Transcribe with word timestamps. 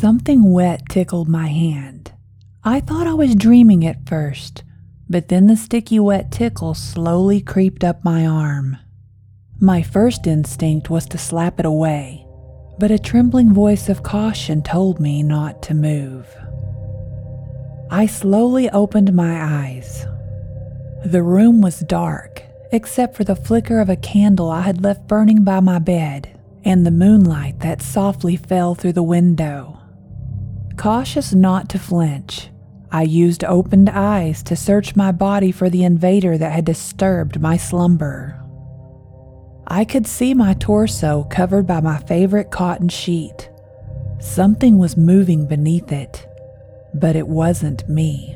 Something 0.00 0.50
wet 0.50 0.88
tickled 0.88 1.28
my 1.28 1.48
hand. 1.48 2.12
I 2.64 2.80
thought 2.80 3.06
I 3.06 3.12
was 3.12 3.34
dreaming 3.34 3.84
at 3.84 4.08
first, 4.08 4.64
but 5.10 5.28
then 5.28 5.46
the 5.46 5.58
sticky 5.58 6.00
wet 6.00 6.32
tickle 6.32 6.72
slowly 6.72 7.42
creeped 7.42 7.84
up 7.84 8.02
my 8.02 8.24
arm. 8.24 8.78
My 9.60 9.82
first 9.82 10.26
instinct 10.26 10.88
was 10.88 11.04
to 11.08 11.18
slap 11.18 11.60
it 11.60 11.66
away, 11.66 12.26
but 12.78 12.90
a 12.90 12.98
trembling 12.98 13.52
voice 13.52 13.90
of 13.90 14.02
caution 14.02 14.62
told 14.62 15.00
me 15.00 15.22
not 15.22 15.60
to 15.64 15.74
move. 15.74 16.34
I 17.90 18.06
slowly 18.06 18.70
opened 18.70 19.12
my 19.12 19.38
eyes. 19.38 20.06
The 21.04 21.22
room 21.22 21.60
was 21.60 21.80
dark, 21.80 22.42
except 22.72 23.16
for 23.16 23.24
the 23.24 23.36
flicker 23.36 23.80
of 23.80 23.90
a 23.90 23.96
candle 23.96 24.48
I 24.48 24.62
had 24.62 24.82
left 24.82 25.06
burning 25.06 25.44
by 25.44 25.60
my 25.60 25.78
bed 25.78 26.40
and 26.64 26.86
the 26.86 26.90
moonlight 26.90 27.60
that 27.60 27.82
softly 27.82 28.36
fell 28.36 28.74
through 28.74 28.94
the 28.94 29.02
window. 29.02 29.79
Cautious 30.80 31.34
not 31.34 31.68
to 31.68 31.78
flinch, 31.78 32.48
I 32.90 33.02
used 33.02 33.44
opened 33.44 33.90
eyes 33.90 34.42
to 34.44 34.56
search 34.56 34.96
my 34.96 35.12
body 35.12 35.52
for 35.52 35.68
the 35.68 35.84
invader 35.84 36.38
that 36.38 36.52
had 36.52 36.64
disturbed 36.64 37.38
my 37.38 37.58
slumber. 37.58 38.42
I 39.66 39.84
could 39.84 40.06
see 40.06 40.32
my 40.32 40.54
torso 40.54 41.24
covered 41.24 41.66
by 41.66 41.82
my 41.82 41.98
favorite 41.98 42.50
cotton 42.50 42.88
sheet. 42.88 43.50
Something 44.20 44.78
was 44.78 44.96
moving 44.96 45.46
beneath 45.46 45.92
it, 45.92 46.26
but 46.94 47.14
it 47.14 47.28
wasn't 47.28 47.86
me. 47.86 48.34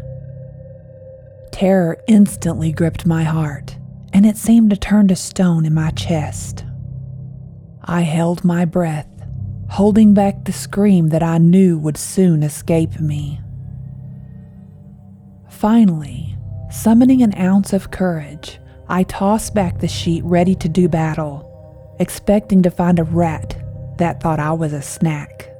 Terror 1.50 1.96
instantly 2.06 2.72
gripped 2.72 3.06
my 3.06 3.22
heart, 3.24 3.78
and 4.12 4.26
it 4.26 4.36
seemed 4.36 4.68
to 4.68 4.76
turn 4.76 5.08
to 5.08 5.16
stone 5.16 5.64
in 5.64 5.72
my 5.72 5.92
chest. 5.92 6.66
I 7.82 8.02
held 8.02 8.44
my 8.44 8.66
breath, 8.66 9.08
holding 9.74 10.14
back 10.14 10.44
the 10.44 10.52
scream 10.52 11.08
that 11.08 11.20
I 11.20 11.36
knew 11.38 11.76
would 11.76 11.96
soon 11.96 12.44
escape 12.44 13.00
me. 13.00 13.40
Finally, 15.50 16.36
summoning 16.70 17.22
an 17.22 17.36
ounce 17.36 17.72
of 17.72 17.90
courage, 17.90 18.60
I 18.88 19.02
tossed 19.02 19.52
back 19.52 19.80
the 19.80 19.88
sheet 19.88 20.22
ready 20.22 20.54
to 20.54 20.68
do 20.68 20.88
battle, 20.88 21.96
expecting 21.98 22.62
to 22.62 22.70
find 22.70 23.00
a 23.00 23.02
rat 23.02 23.60
that 23.98 24.22
thought 24.22 24.38
I 24.38 24.52
was 24.52 24.72
a 24.72 24.80
snack. 24.80 25.50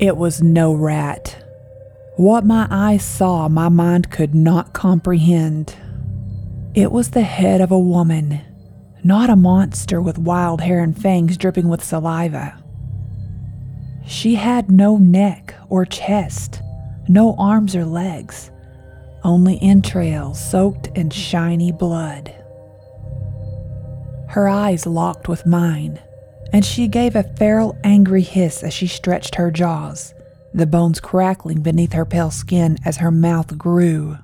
It 0.00 0.16
was 0.16 0.42
no 0.42 0.72
rat. 0.72 1.44
What 2.16 2.46
my 2.46 2.66
eyes 2.70 3.04
saw, 3.04 3.50
my 3.50 3.68
mind 3.68 4.10
could 4.10 4.34
not 4.34 4.72
comprehend. 4.72 5.74
It 6.74 6.90
was 6.90 7.10
the 7.10 7.20
head 7.20 7.60
of 7.60 7.70
a 7.70 7.78
woman, 7.78 8.40
not 9.04 9.30
a 9.30 9.36
monster 9.36 10.00
with 10.00 10.18
wild 10.18 10.60
hair 10.60 10.82
and 10.82 11.00
fangs 11.00 11.36
dripping 11.36 11.68
with 11.68 11.84
saliva. 11.84 12.62
She 14.06 14.34
had 14.34 14.70
no 14.70 14.96
neck 14.96 15.54
or 15.68 15.84
chest 15.84 16.62
no 17.10 17.34
arms 17.38 17.74
or 17.74 17.84
legs, 17.84 18.52
only 19.24 19.60
entrails 19.60 20.38
soaked 20.40 20.86
in 20.96 21.10
shiny 21.10 21.72
blood. 21.72 22.32
Her 24.28 24.48
eyes 24.48 24.86
locked 24.86 25.26
with 25.26 25.44
mine, 25.44 25.98
and 26.52 26.64
she 26.64 26.86
gave 26.86 27.16
a 27.16 27.24
feral, 27.24 27.76
angry 27.82 28.22
hiss 28.22 28.62
as 28.62 28.72
she 28.72 28.86
stretched 28.86 29.34
her 29.34 29.50
jaws, 29.50 30.14
the 30.54 30.66
bones 30.66 31.00
crackling 31.00 31.62
beneath 31.62 31.94
her 31.94 32.06
pale 32.06 32.30
skin 32.30 32.78
as 32.84 32.98
her 32.98 33.10
mouth 33.10 33.58
grew. 33.58 34.16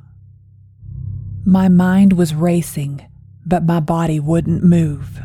My 1.45 1.69
mind 1.69 2.13
was 2.13 2.37
racing, 2.37 3.05
but 3.47 3.64
my 3.64 3.80
body 3.80 4.19
wouldn't 4.20 4.64
move. 4.64 5.20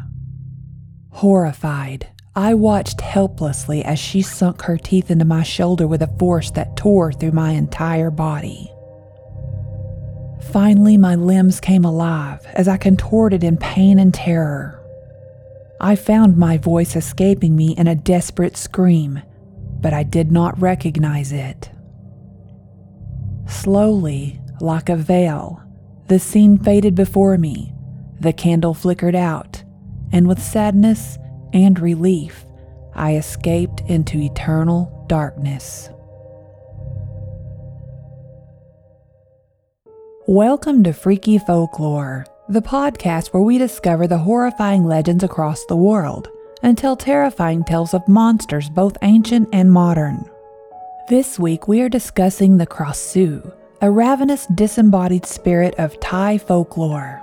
Horrified, 1.09 2.07
I 2.35 2.53
watched 2.53 3.01
helplessly 3.01 3.83
as 3.83 3.99
she 3.99 4.21
sunk 4.21 4.61
her 4.61 4.77
teeth 4.77 5.11
into 5.11 5.25
my 5.25 5.43
shoulder 5.43 5.87
with 5.87 6.01
a 6.01 6.15
force 6.17 6.51
that 6.51 6.77
tore 6.77 7.11
through 7.11 7.31
my 7.31 7.51
entire 7.51 8.11
body. 8.11 8.71
Finally, 10.51 10.97
my 10.97 11.15
limbs 11.15 11.59
came 11.59 11.83
alive 11.83 12.45
as 12.53 12.67
I 12.67 12.77
contorted 12.77 13.43
in 13.43 13.57
pain 13.57 13.99
and 13.99 14.13
terror. 14.13 14.77
I 15.79 15.95
found 15.95 16.37
my 16.37 16.57
voice 16.57 16.95
escaping 16.95 17.55
me 17.55 17.75
in 17.77 17.87
a 17.87 17.95
desperate 17.95 18.55
scream, 18.55 19.21
but 19.81 19.93
I 19.93 20.03
did 20.03 20.31
not 20.31 20.59
recognize 20.61 21.31
it. 21.31 21.71
Slowly, 23.47 24.39
like 24.61 24.89
a 24.89 24.95
veil, 24.95 25.61
the 26.07 26.19
scene 26.19 26.57
faded 26.57 26.95
before 26.95 27.37
me, 27.37 27.70
the 28.21 28.31
candle 28.31 28.75
flickered 28.75 29.15
out, 29.15 29.63
and 30.11 30.27
with 30.27 30.39
sadness 30.39 31.17
and 31.53 31.79
relief, 31.79 32.45
I 32.93 33.15
escaped 33.15 33.81
into 33.87 34.19
eternal 34.19 35.05
darkness. 35.07 35.89
Welcome 40.27 40.83
to 40.83 40.93
Freaky 40.93 41.39
Folklore, 41.39 42.27
the 42.47 42.61
podcast 42.61 43.29
where 43.29 43.41
we 43.41 43.57
discover 43.57 44.05
the 44.05 44.19
horrifying 44.19 44.85
legends 44.85 45.23
across 45.23 45.65
the 45.65 45.75
world 45.75 46.29
and 46.61 46.77
tell 46.77 46.95
terrifying 46.95 47.63
tales 47.63 47.95
of 47.95 48.07
monsters 48.07 48.69
both 48.69 48.97
ancient 49.01 49.49
and 49.51 49.71
modern. 49.71 50.29
This 51.09 51.39
week 51.39 51.67
we 51.67 51.81
are 51.81 51.89
discussing 51.89 52.57
the 52.57 52.67
Krasue, 52.67 53.51
a 53.81 53.89
ravenous 53.89 54.45
disembodied 54.53 55.25
spirit 55.25 55.73
of 55.79 55.99
Thai 55.99 56.37
folklore. 56.37 57.19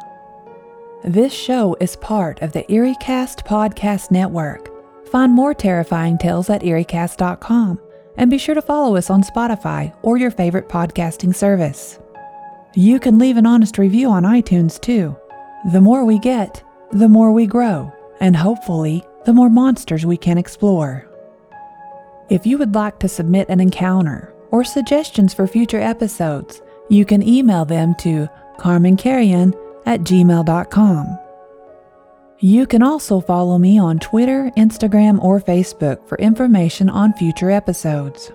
This 1.04 1.32
show 1.32 1.76
is 1.78 1.94
part 1.94 2.42
of 2.42 2.50
the 2.50 2.64
EerieCast 2.64 3.47
podcast 3.47 4.10
network. 4.10 4.69
Find 5.06 5.32
more 5.32 5.54
terrifying 5.54 6.19
tales 6.19 6.50
at 6.50 6.62
EerieCast.com 6.62 7.81
and 8.16 8.28
be 8.28 8.36
sure 8.36 8.56
to 8.56 8.60
follow 8.60 8.97
us 8.97 9.08
on 9.08 9.22
Spotify 9.22 9.94
or 10.03 10.16
your 10.16 10.32
favorite 10.32 10.69
podcasting 10.69 11.32
service. 11.32 12.00
You 12.75 12.98
can 12.98 13.16
leave 13.16 13.37
an 13.37 13.47
honest 13.47 13.78
review 13.78 14.10
on 14.10 14.25
iTunes 14.25 14.81
too. 14.81 15.16
The 15.72 15.81
more 15.81 16.04
we 16.04 16.19
get, 16.19 16.64
the 16.91 17.08
more 17.08 17.31
we 17.31 17.47
grow, 17.47 17.92
and 18.19 18.34
hopefully, 18.34 19.04
the 19.25 19.32
more 19.32 19.48
monsters 19.48 20.04
we 20.04 20.16
can 20.16 20.37
explore. 20.37 21.08
If 22.28 22.44
you 22.44 22.58
would 22.58 22.75
like 22.75 22.98
to 22.98 23.08
submit 23.08 23.48
an 23.48 23.60
encounter 23.60 24.34
or 24.50 24.64
suggestions 24.64 25.32
for 25.32 25.47
future 25.47 25.81
episodes, 25.81 26.60
you 26.88 27.04
can 27.04 27.22
email 27.22 27.64
them 27.64 27.94
to 28.00 28.28
carmancarrion 28.58 29.54
at 29.87 30.00
gmail.com. 30.00 31.19
You 32.41 32.66
can 32.66 32.83
also 32.83 33.21
follow 33.21 33.59
me 33.59 33.78
on 33.78 33.99
Twitter, 33.99 34.53
Instagram, 34.56 35.22
or 35.22 35.41
Facebook 35.41 36.06
for 36.06 36.16
information 36.19 36.89
on 36.89 37.12
future 37.15 37.50
episodes. 37.50 38.31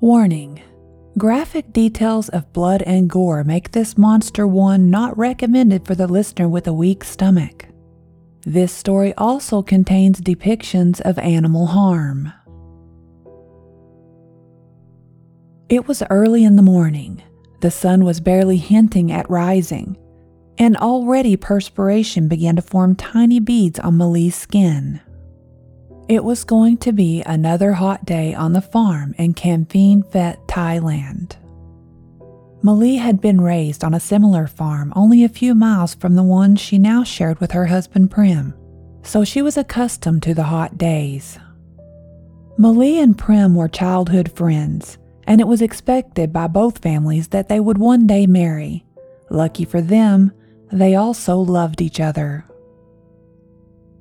Warning 0.00 0.60
Graphic 1.18 1.74
details 1.74 2.30
of 2.30 2.52
blood 2.54 2.82
and 2.82 3.08
gore 3.08 3.44
make 3.44 3.72
this 3.72 3.98
monster 3.98 4.46
one 4.46 4.88
not 4.88 5.16
recommended 5.16 5.86
for 5.86 5.94
the 5.94 6.06
listener 6.06 6.48
with 6.48 6.66
a 6.66 6.72
weak 6.72 7.04
stomach. 7.04 7.66
This 8.46 8.72
story 8.72 9.12
also 9.14 9.62
contains 9.62 10.20
depictions 10.20 11.00
of 11.02 11.18
animal 11.18 11.66
harm. 11.66 12.32
It 15.72 15.88
was 15.88 16.02
early 16.10 16.44
in 16.44 16.56
the 16.56 16.62
morning. 16.62 17.22
The 17.62 17.70
sun 17.70 18.04
was 18.04 18.20
barely 18.20 18.58
hinting 18.58 19.10
at 19.10 19.30
rising, 19.30 19.96
and 20.58 20.76
already 20.76 21.34
perspiration 21.34 22.28
began 22.28 22.56
to 22.56 22.62
form 22.62 22.94
tiny 22.94 23.40
beads 23.40 23.78
on 23.78 23.96
Malie's 23.96 24.36
skin. 24.36 25.00
It 26.10 26.24
was 26.24 26.44
going 26.44 26.76
to 26.76 26.92
be 26.92 27.22
another 27.22 27.72
hot 27.72 28.04
day 28.04 28.34
on 28.34 28.52
the 28.52 28.60
farm 28.60 29.14
in 29.16 29.32
Kamphaeng 29.32 30.02
Phet, 30.12 30.46
Thailand. 30.46 31.36
Malie 32.62 32.96
had 32.96 33.22
been 33.22 33.40
raised 33.40 33.82
on 33.82 33.94
a 33.94 33.98
similar 33.98 34.46
farm 34.46 34.92
only 34.94 35.24
a 35.24 35.28
few 35.30 35.54
miles 35.54 35.94
from 35.94 36.16
the 36.16 36.22
one 36.22 36.54
she 36.54 36.76
now 36.76 37.02
shared 37.02 37.40
with 37.40 37.52
her 37.52 37.64
husband 37.64 38.10
Prim, 38.10 38.52
so 39.02 39.24
she 39.24 39.40
was 39.40 39.56
accustomed 39.56 40.22
to 40.24 40.34
the 40.34 40.42
hot 40.42 40.76
days. 40.76 41.38
Malie 42.58 42.98
and 42.98 43.16
Prim 43.16 43.54
were 43.54 43.68
childhood 43.68 44.30
friends, 44.32 44.98
and 45.26 45.40
it 45.40 45.46
was 45.46 45.62
expected 45.62 46.32
by 46.32 46.46
both 46.46 46.78
families 46.78 47.28
that 47.28 47.48
they 47.48 47.60
would 47.60 47.78
one 47.78 48.06
day 48.06 48.26
marry. 48.26 48.84
Lucky 49.30 49.64
for 49.64 49.80
them, 49.80 50.32
they 50.70 50.94
also 50.94 51.38
loved 51.38 51.80
each 51.80 52.00
other. 52.00 52.46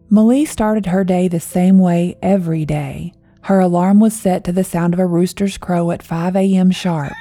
Malie 0.09 0.45
started 0.45 0.87
her 0.87 1.03
day 1.03 1.27
the 1.27 1.39
same 1.39 1.79
way 1.79 2.17
every 2.21 2.65
day. 2.65 3.13
Her 3.43 3.59
alarm 3.59 3.99
was 3.99 4.13
set 4.13 4.43
to 4.43 4.51
the 4.51 4.63
sound 4.63 4.93
of 4.93 4.99
a 4.99 5.05
rooster's 5.05 5.57
crow 5.57 5.91
at 5.91 6.03
5 6.03 6.35
a.m. 6.35 6.69
sharp, 6.69 7.13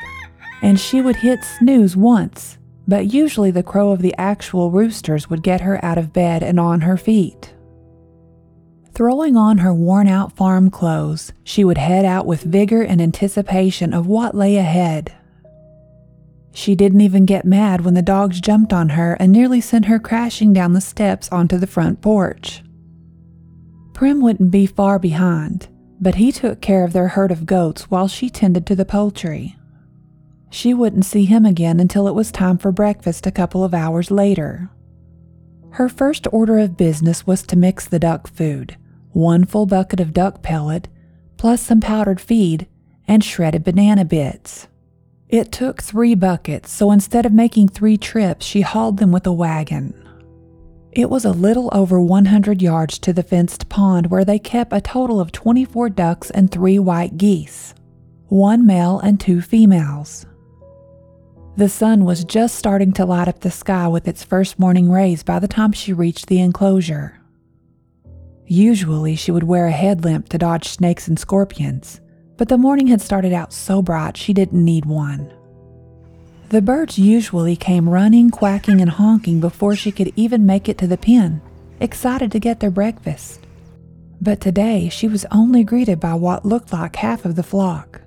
and 0.61 0.79
she 0.79 1.01
would 1.01 1.17
hit 1.17 1.45
snooze 1.45 1.97
once, 1.97 2.59
but 2.87 3.13
usually 3.13 3.51
the 3.51 3.63
crow 3.63 3.93
of 3.93 4.03
the 4.03 4.15
actual 4.19 4.71
roosters 4.71 5.31
would 5.31 5.43
get 5.43 5.61
her 5.61 5.83
out 5.85 5.99
of 5.99 6.13
bed 6.13 6.43
and 6.43 6.59
on 6.59 6.83
her 6.83 6.97
feet. 6.97 7.55
Throwing 9.01 9.35
on 9.35 9.57
her 9.57 9.73
worn 9.73 10.09
out 10.09 10.37
farm 10.37 10.71
clothes, 10.71 11.33
she 11.43 11.65
would 11.65 11.79
head 11.79 12.05
out 12.05 12.27
with 12.27 12.43
vigor 12.43 12.83
and 12.83 13.01
anticipation 13.01 13.95
of 13.95 14.07
what 14.07 14.35
lay 14.35 14.59
ahead. 14.59 15.15
She 16.53 16.75
didn't 16.75 17.01
even 17.01 17.25
get 17.25 17.47
mad 17.47 17.81
when 17.81 17.95
the 17.95 18.03
dogs 18.03 18.43
jumped 18.43 18.75
on 18.75 18.91
her 18.91 19.15
and 19.15 19.33
nearly 19.33 19.63
sent 19.63 19.87
her 19.87 19.99
crashing 19.99 20.53
down 20.53 20.75
the 20.75 20.83
steps 20.83 21.31
onto 21.33 21.57
the 21.57 21.67
front 21.67 22.03
porch. 22.03 22.63
Prim 23.95 24.21
wouldn't 24.21 24.51
be 24.51 24.67
far 24.67 24.99
behind, 24.99 25.69
but 25.99 26.17
he 26.17 26.31
took 26.31 26.61
care 26.61 26.85
of 26.85 26.93
their 26.93 27.09
herd 27.09 27.33
of 27.33 27.47
goats 27.47 27.91
while 27.91 28.07
she 28.07 28.29
tended 28.29 28.67
to 28.67 28.77
the 28.77 28.85
poultry. 28.85 29.57
She 30.51 30.75
wouldn't 30.75 31.07
see 31.07 31.25
him 31.25 31.47
again 31.47 31.81
until 31.81 32.07
it 32.07 32.15
was 32.15 32.31
time 32.31 32.59
for 32.59 32.71
breakfast 32.71 33.27
a 33.27 33.33
couple 33.33 33.65
of 33.65 33.73
hours 33.73 34.11
later. 34.11 34.69
Her 35.71 35.89
first 35.89 36.27
order 36.31 36.59
of 36.59 36.77
business 36.77 37.27
was 37.27 37.43
to 37.45 37.57
mix 37.57 37.89
the 37.89 37.99
duck 37.99 38.29
food 38.29 38.77
one 39.13 39.45
full 39.45 39.67
bucket 39.67 40.01
of 40.01 40.13
duck 40.13 40.43
pellet, 40.43 40.89
plus 41.37 41.61
some 41.61 41.81
powdered 41.81 42.21
feed 42.21 42.67
and 43.09 43.25
shredded 43.25 43.65
banana 43.65 44.05
bits. 44.05 44.69
It 45.29 45.53
took 45.53 45.83
three 45.83 46.15
buckets, 46.15 46.73
so 46.73 46.91
instead 46.91 47.25
of 47.25 47.33
making 47.33 47.69
three 47.69 47.97
trips, 47.97 48.45
she 48.45 48.63
hauled 48.63 48.99
them 48.99 49.13
with 49.13 49.27
a 49.27 49.33
wagon. 49.33 49.95
It 50.93 51.09
was 51.09 51.25
a 51.25 51.31
little 51.31 51.71
over 51.73 52.01
100 52.01 52.61
yards 52.61 52.99
to 53.01 53.13
the 53.13 53.23
fenced 53.23 53.69
pond 53.69 54.11
where 54.11 54.25
they 54.25 54.41
kept 54.41 54.73
a 54.73 54.81
total 54.81 55.21
of 55.21 55.31
24 55.31 55.91
ducks 55.91 56.31
and 56.31 56.51
three 56.51 56.81
white 56.81 57.17
geese, 57.17 57.75
one 58.27 58.67
male 58.67 58.99
and 58.99 59.21
two 59.21 59.41
females. 59.41 60.27
The 61.57 61.69
sun 61.69 62.05
was 62.05 62.25
just 62.25 62.57
starting 62.57 62.93
to 62.95 63.05
light 63.05 63.29
up 63.29 63.41
the 63.41 63.53
sky 63.53 63.87
with 63.87 64.09
its 64.09 64.25
first 64.25 64.59
morning 64.59 64.91
rays 64.91 65.23
by 65.23 65.39
the 65.39 65.49
time 65.49 65.71
she 65.73 65.93
reached 65.93 66.27
the 66.27 66.41
enclosure. 66.41 67.20
Usually, 68.51 69.15
she 69.15 69.31
would 69.31 69.45
wear 69.45 69.69
a 69.69 69.71
headlamp 69.71 70.29
to 70.31 70.37
dodge 70.37 70.67
snakes 70.67 71.07
and 71.07 71.17
scorpions, 71.17 72.01
but 72.37 72.49
the 72.49 72.59
morning 72.59 72.89
had 72.89 73.01
started 73.01 73.33
out 73.33 73.53
so 73.53 73.81
bright 73.81 74.17
she 74.17 74.33
didn't 74.33 74.65
need 74.65 74.87
one. 74.87 75.33
The 76.49 76.61
birds 76.61 76.99
usually 76.99 77.55
came 77.55 77.89
running, 77.89 78.29
quacking, 78.29 78.81
and 78.81 78.91
honking 78.91 79.39
before 79.39 79.77
she 79.77 79.93
could 79.93 80.13
even 80.17 80.47
make 80.47 80.69
it 80.69 80.79
to 80.79 80.89
the 80.89 80.97
pen, 80.97 81.41
excited 81.79 82.33
to 82.33 82.41
get 82.41 82.59
their 82.59 82.73
breakfast. 82.73 83.47
But 84.21 84.41
today 84.41 84.89
she 84.89 85.07
was 85.07 85.25
only 85.31 85.63
greeted 85.63 86.01
by 86.01 86.15
what 86.15 86.45
looked 86.45 86.73
like 86.73 86.97
half 86.97 87.25
of 87.25 87.37
the 87.37 87.45
flock. 87.45 88.01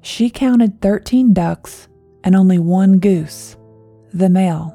She 0.00 0.30
counted 0.30 0.80
13 0.80 1.34
ducks 1.34 1.86
and 2.24 2.34
only 2.34 2.58
one 2.58 2.98
goose, 2.98 3.58
the 4.14 4.30
male. 4.30 4.74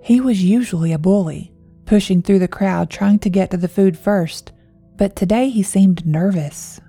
He 0.00 0.20
was 0.20 0.44
usually 0.44 0.92
a 0.92 0.98
bully, 0.98 1.53
pushing 1.86 2.22
through 2.22 2.38
the 2.38 2.48
crowd 2.48 2.90
trying 2.90 3.18
to 3.20 3.30
get 3.30 3.50
to 3.50 3.56
the 3.56 3.68
food 3.68 3.98
first, 3.98 4.52
but 4.96 5.16
today 5.16 5.48
he 5.48 5.62
seemed 5.62 6.06
nervous. 6.06 6.80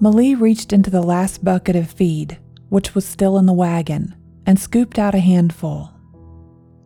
Malie 0.00 0.34
reached 0.34 0.72
into 0.72 0.90
the 0.90 1.02
last 1.02 1.44
bucket 1.44 1.76
of 1.76 1.90
feed, 1.90 2.38
which 2.68 2.94
was 2.94 3.04
still 3.06 3.38
in 3.38 3.46
the 3.46 3.52
wagon, 3.52 4.14
and 4.46 4.58
scooped 4.58 4.98
out 4.98 5.14
a 5.14 5.20
handful. 5.20 5.90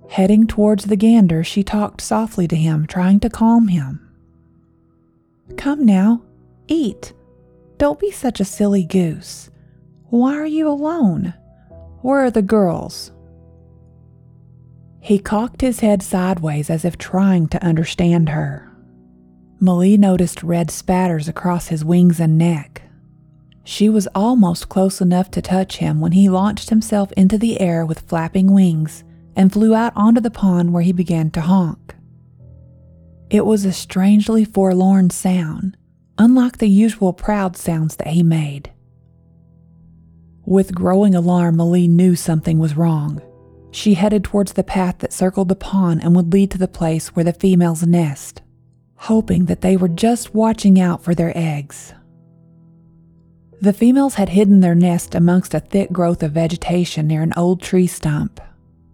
Heading 0.09 0.47
towards 0.47 0.85
the 0.85 0.97
gander, 0.97 1.45
she 1.45 1.63
talked 1.63 2.01
softly 2.01 2.49
to 2.49 2.57
him, 2.57 2.87
trying 2.87 3.21
to 3.21 3.31
calm 3.31 3.69
him. 3.69 4.09
Come 5.57 5.85
now, 5.85 6.23
eat. 6.67 7.13
Don't 7.79 7.99
be 7.99 8.11
such 8.11 8.41
a 8.41 8.45
silly 8.45 8.85
goose. 8.85 9.51
Why 10.11 10.35
are 10.35 10.47
you 10.47 10.69
alone? 10.69 11.35
Where 12.01 12.25
are 12.25 12.31
the 12.31 12.43
girls? 12.43 13.13
He 15.01 15.19
cocked 15.19 15.61
his 15.61 15.81
head 15.81 16.03
sideways 16.03 16.71
as 16.71 16.85
if 16.85 16.99
trying 16.99 17.49
to 17.49 17.65
understand 17.65 18.31
her. 18.31 18.71
Malie 19.61 19.97
noticed 19.97 20.43
red 20.43 20.71
spatters 20.71 21.29
across 21.29 21.69
his 21.69 21.85
wings 21.85 22.21
and 22.21 22.39
neck. 22.39 22.83
She 23.65 23.89
was 23.89 24.09
almost 24.15 24.69
close 24.69 25.01
enough 25.01 25.31
to 25.33 25.43
touch 25.43 25.77
him 25.77 26.01
when 26.01 26.13
he 26.13 26.29
launched 26.29 26.71
himself 26.71 27.13
into 27.13 27.37
the 27.37 27.61
air 27.61 27.85
with 27.85 28.01
flapping 28.01 28.53
wings 28.53 29.05
and 29.37 29.53
flew 29.53 29.75
out 29.75 29.93
onto 29.95 30.21
the 30.21 30.31
pond 30.31 30.73
where 30.73 30.83
he 30.83 30.93
began 30.93 31.31
to 31.33 31.41
honk. 31.41 31.95
It 33.31 33.45
was 33.45 33.65
a 33.65 33.73
strangely 33.73 34.45
forlorn 34.45 35.11
sound, 35.11 35.77
unlike 36.17 36.59
the 36.59 36.69
usual 36.69 37.13
proud 37.13 37.57
sounds 37.57 37.97
that 37.97 38.09
he 38.09 38.23
made. 38.23 38.73
With 40.47 40.75
growing 40.75 41.15
alarm, 41.15 41.57
Malie 41.57 41.89
knew 41.89 42.17
something 42.17 42.59
was 42.59 42.77
wrong. 42.77 43.21
She 43.71 43.95
headed 43.95 44.25
towards 44.25 44.55
the 44.55 44.65
path 44.65 44.99
that 44.99 45.13
circled 45.13 45.49
the 45.49 45.57
pond 45.57 46.03
and 46.03 46.17
would 46.17 46.33
lead 46.33 46.51
to 46.53 46.59
the 46.59 46.69
place 46.69 47.09
where 47.09 47.25
the 47.25 47.33
females 47.33 47.87
nest, 47.87 48.43
hoping 48.97 49.45
that 49.47 49.61
they 49.61 49.77
were 49.77 49.89
just 49.89 50.35
watching 50.35 50.81
out 50.81 51.03
for 51.03 51.15
their 51.15 51.37
eggs. 51.37 51.95
The 53.61 53.73
females 53.73 54.15
had 54.15 54.31
hidden 54.31 54.61
their 54.61 54.75
nest 54.75 55.15
amongst 55.15 55.53
a 55.53 55.61
thick 55.61 55.91
growth 55.93 56.23
of 56.23 56.33
vegetation 56.33 57.09
near 57.09 57.23
an 57.23 57.33
old 57.37 57.61
tree 57.61 57.89
stump, 57.89 58.41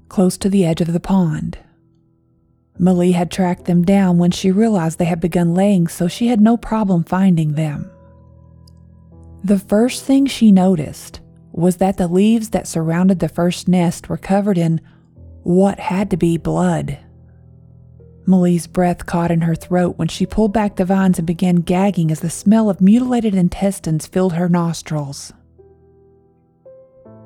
close 0.09 0.39
to 0.39 0.49
the 0.49 0.65
edge 0.65 0.81
of 0.81 0.93
the 0.93 1.01
pond. 1.01 1.59
Malie 2.79 3.13
had 3.13 3.31
tracked 3.31 3.67
them 3.67 3.85
down 3.85 4.19
when 4.19 4.31
she 4.31 4.51
realized 4.51 4.99
they 4.99 5.05
had 5.05 5.21
begun 5.21 5.55
laying, 5.55 5.87
so 5.87 6.09
she 6.09 6.29
had 6.29 6.41
no 6.41 6.57
problem 6.57 7.05
finding 7.05 7.53
them. 7.53 7.91
The 9.45 9.59
first 9.59 10.05
thing 10.05 10.27
she 10.27 10.51
noticed 10.51 11.21
was 11.57 11.77
that 11.77 11.97
the 11.97 12.09
leaves 12.09 12.51
that 12.51 12.67
surrounded 12.67 13.21
the 13.21 13.29
first 13.29 13.69
nest 13.69 14.09
were 14.09 14.17
covered 14.17 14.59
in 14.59 14.81
what 15.45 15.79
had 15.79 16.11
to 16.11 16.17
be 16.17 16.37
blood. 16.37 16.99
Malie's 18.27 18.67
breath 18.67 19.07
caught 19.07 19.31
in 19.31 19.43
her 19.43 19.55
throat 19.55 19.97
when 19.97 20.09
she 20.09 20.27
pulled 20.27 20.53
back 20.53 20.77
the 20.77 20.85
vines 20.85 21.19
and 21.19 21.27
began 21.27 21.57
gagging 21.57 22.11
as 22.11 22.21
the 22.21 22.31
smell 22.31 22.69
of 22.69 22.81
mutilated 22.81 23.35
intestines 23.35 24.07
filled 24.07 24.33
her 24.33 24.49
nostrils. 24.49 25.33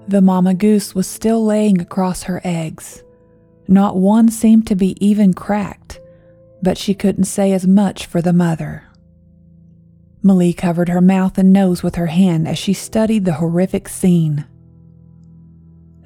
The 0.09 0.21
mama 0.21 0.55
goose 0.55 0.95
was 0.95 1.07
still 1.07 1.45
laying 1.45 1.81
across 1.81 2.25
her 2.25 2.43
eggs. 2.45 3.03
Not 3.67 3.97
one 3.97 4.31
seemed 4.31 4.67
to 4.67 4.75
be 4.75 4.97
even 5.05 5.33
cracked, 5.33 6.01
but 6.61 6.77
she 6.77 6.95
couldn't 6.95 7.25
say 7.25 7.53
as 7.53 7.67
much 7.67 8.05
for 8.05 8.21
the 8.21 8.33
mother. 8.33 8.88
Malie 10.23 10.53
covered 10.53 10.89
her 10.89 11.01
mouth 11.01 11.39
and 11.39 11.53
nose 11.53 11.83
with 11.83 11.95
her 11.95 12.07
hand 12.07 12.49
as 12.49 12.59
she 12.59 12.73
studied 12.73 13.25
the 13.25 13.35
horrific 13.35 13.89
scene. 13.89 14.45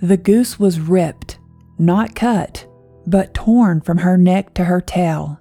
The 0.00 0.16
goose 0.16 0.58
was 0.58 0.80
ripped, 0.80 1.38
not 1.78 2.14
cut, 2.14 2.66
but 3.06 3.34
torn 3.34 3.80
from 3.80 3.98
her 3.98 4.16
neck 4.16 4.54
to 4.54 4.64
her 4.64 4.80
tail. 4.80 5.38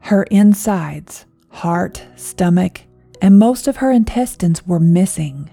Her 0.00 0.24
insides, 0.24 1.26
heart, 1.48 2.06
stomach, 2.16 2.82
and 3.22 3.38
most 3.38 3.66
of 3.66 3.76
her 3.76 3.90
intestines 3.90 4.66
were 4.66 4.80
missing. 4.80 5.50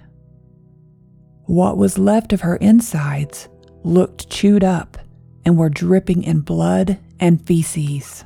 What 1.45 1.77
was 1.77 1.97
left 1.97 2.33
of 2.33 2.41
her 2.41 2.55
insides 2.57 3.49
looked 3.83 4.29
chewed 4.29 4.63
up 4.63 4.97
and 5.45 5.57
were 5.57 5.69
dripping 5.69 6.23
in 6.23 6.41
blood 6.41 6.97
and 7.19 7.45
feces. 7.45 8.23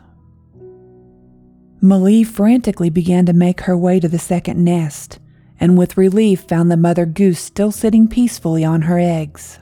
Malie 1.80 2.24
frantically 2.24 2.90
began 2.90 3.26
to 3.28 3.34
make 3.34 3.62
her 3.62 3.78
way 3.78 4.00
to 4.00 4.08
the 4.08 4.20
second 4.20 4.64
nest, 4.64 5.20
and 5.60 5.78
with 5.78 5.98
relief 5.98 6.42
found 6.42 6.72
the 6.72 6.78
mother 6.78 7.06
goose 7.06 7.40
still 7.40 7.72
sitting 7.72 8.08
peacefully 8.08 8.66
on 8.66 8.84
her 8.84 8.98
eggs. 8.98 9.60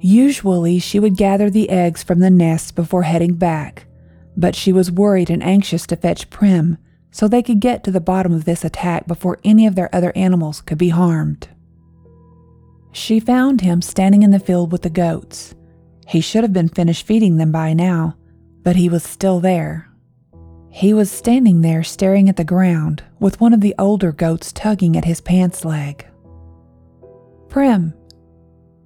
Usually, 0.00 0.78
she 0.78 1.00
would 1.00 1.16
gather 1.16 1.48
the 1.48 1.70
eggs 1.70 2.02
from 2.02 2.18
the 2.18 2.28
nest 2.28 2.74
before 2.74 3.04
heading 3.04 3.34
back, 3.34 3.86
but 4.36 4.54
she 4.54 4.70
was 4.70 4.90
worried 4.90 5.30
and 5.30 5.42
anxious 5.42 5.86
to 5.86 5.96
fetch 5.96 6.28
Prim 6.28 6.76
so 7.10 7.26
they 7.26 7.42
could 7.42 7.60
get 7.60 7.82
to 7.84 7.90
the 7.90 8.00
bottom 8.00 8.32
of 8.32 8.44
this 8.44 8.64
attack 8.64 9.06
before 9.06 9.38
any 9.44 9.66
of 9.66 9.76
their 9.76 9.94
other 9.94 10.12
animals 10.14 10.60
could 10.60 10.76
be 10.76 10.90
harmed. 10.90 11.48
She 12.92 13.18
found 13.18 13.62
him 13.62 13.80
standing 13.80 14.22
in 14.22 14.30
the 14.30 14.38
field 14.38 14.72
with 14.72 14.82
the 14.82 14.90
goats. 14.90 15.54
He 16.06 16.20
should 16.20 16.44
have 16.44 16.52
been 16.52 16.68
finished 16.68 17.06
feeding 17.06 17.38
them 17.38 17.50
by 17.50 17.72
now, 17.72 18.16
but 18.62 18.76
he 18.76 18.90
was 18.90 19.02
still 19.02 19.40
there. 19.40 19.88
He 20.76 20.92
was 20.92 21.08
standing 21.08 21.60
there 21.60 21.84
staring 21.84 22.28
at 22.28 22.34
the 22.34 22.42
ground, 22.42 23.04
with 23.20 23.40
one 23.40 23.52
of 23.52 23.60
the 23.60 23.76
older 23.78 24.10
goats 24.10 24.50
tugging 24.50 24.96
at 24.96 25.04
his 25.04 25.20
pants 25.20 25.64
leg. 25.64 26.04
Prim, 27.48 27.94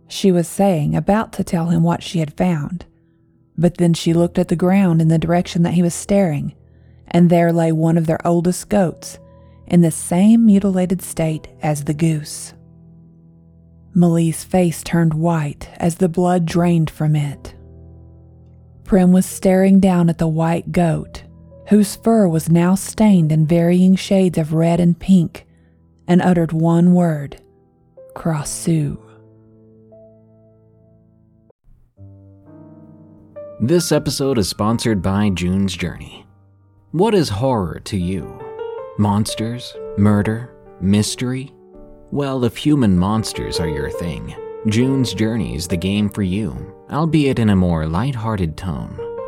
she 0.07 0.31
was 0.31 0.47
saying, 0.47 0.95
about 0.95 1.33
to 1.33 1.43
tell 1.43 1.71
him 1.71 1.83
what 1.83 2.03
she 2.03 2.19
had 2.19 2.37
found. 2.37 2.85
But 3.57 3.79
then 3.79 3.95
she 3.95 4.13
looked 4.13 4.39
at 4.39 4.49
the 4.49 4.55
ground 4.55 5.01
in 5.01 5.09
the 5.09 5.17
direction 5.17 5.63
that 5.63 5.73
he 5.73 5.81
was 5.81 5.95
staring, 5.95 6.55
and 7.07 7.31
there 7.31 7.55
lay 7.55 7.73
one 7.73 7.97
of 7.97 8.07
their 8.07 8.25
oldest 8.27 8.69
goats, 8.69 9.19
in 9.67 9.81
the 9.81 9.91
same 9.91 10.45
mutilated 10.45 11.01
state 11.01 11.49
as 11.63 11.85
the 11.85 11.95
goose. 11.95 12.53
Malie's 13.95 14.45
face 14.45 14.83
turned 14.83 15.15
white 15.15 15.71
as 15.79 15.95
the 15.95 16.09
blood 16.11 16.45
drained 16.45 16.91
from 16.91 17.17
it. 17.17 17.55
Prim 18.85 19.11
was 19.11 19.25
staring 19.25 19.81
down 19.81 20.11
at 20.11 20.19
the 20.19 20.29
white 20.29 20.71
goat, 20.71 21.23
whose 21.69 21.97
fur 21.97 22.27
was 22.27 22.49
now 22.49 22.75
stained 22.75 23.31
in 23.31 23.47
varying 23.47 23.95
shades 23.95 24.39
of 24.39 24.55
red 24.55 24.81
and 24.81 24.99
pink, 24.99 25.47
and 26.07 26.23
uttered 26.23 26.53
one 26.53 26.95
word 26.95 27.41
Krasue. 28.15 28.99
This 33.61 33.93
episode 33.93 34.39
is 34.39 34.49
sponsored 34.49 35.03
by 35.03 35.31
June's 35.31 35.77
Journey. 35.77 36.25
What 36.93 37.15
is 37.15 37.29
horror 37.29 37.81
to 37.81 37.99
you? 37.99 38.41
Monsters? 38.99 39.77
Murder? 39.99 40.55
Mystery? 40.81 41.53
Well, 42.11 42.45
if 42.45 42.57
human 42.57 42.97
monsters 42.97 43.61
are 43.61 43.69
your 43.69 43.91
thing, 43.91 44.35
June's 44.69 45.13
Journey 45.13 45.55
is 45.55 45.69
the 45.69 45.77
game 45.77 46.09
for 46.09 46.23
you, 46.23 46.75
albeit 46.91 47.39
in 47.39 47.51
a 47.51 47.57
more 47.57 47.87
light-hearted 47.87 48.57
tone. 48.57 49.08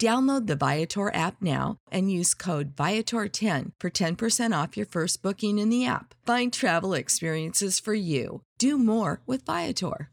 Download 0.00 0.46
the 0.46 0.56
Viator 0.56 1.14
app 1.14 1.42
now 1.42 1.76
and 1.92 2.10
use 2.10 2.32
code 2.32 2.74
Viator10 2.74 3.72
for 3.78 3.90
10% 3.90 4.62
off 4.62 4.74
your 4.74 4.86
first 4.86 5.22
booking 5.22 5.58
in 5.58 5.68
the 5.68 5.84
app. 5.84 6.14
Find 6.24 6.50
travel 6.50 6.94
experiences 6.94 7.78
for 7.78 7.92
you. 7.92 8.40
Do 8.56 8.78
more 8.78 9.20
with 9.26 9.44
Viator. 9.44 10.08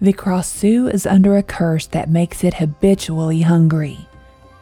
The 0.00 0.12
Krasue 0.12 0.92
is 0.92 1.06
under 1.06 1.36
a 1.36 1.42
curse 1.44 1.86
that 1.86 2.10
makes 2.10 2.42
it 2.42 2.54
habitually 2.54 3.42
hungry. 3.42 4.08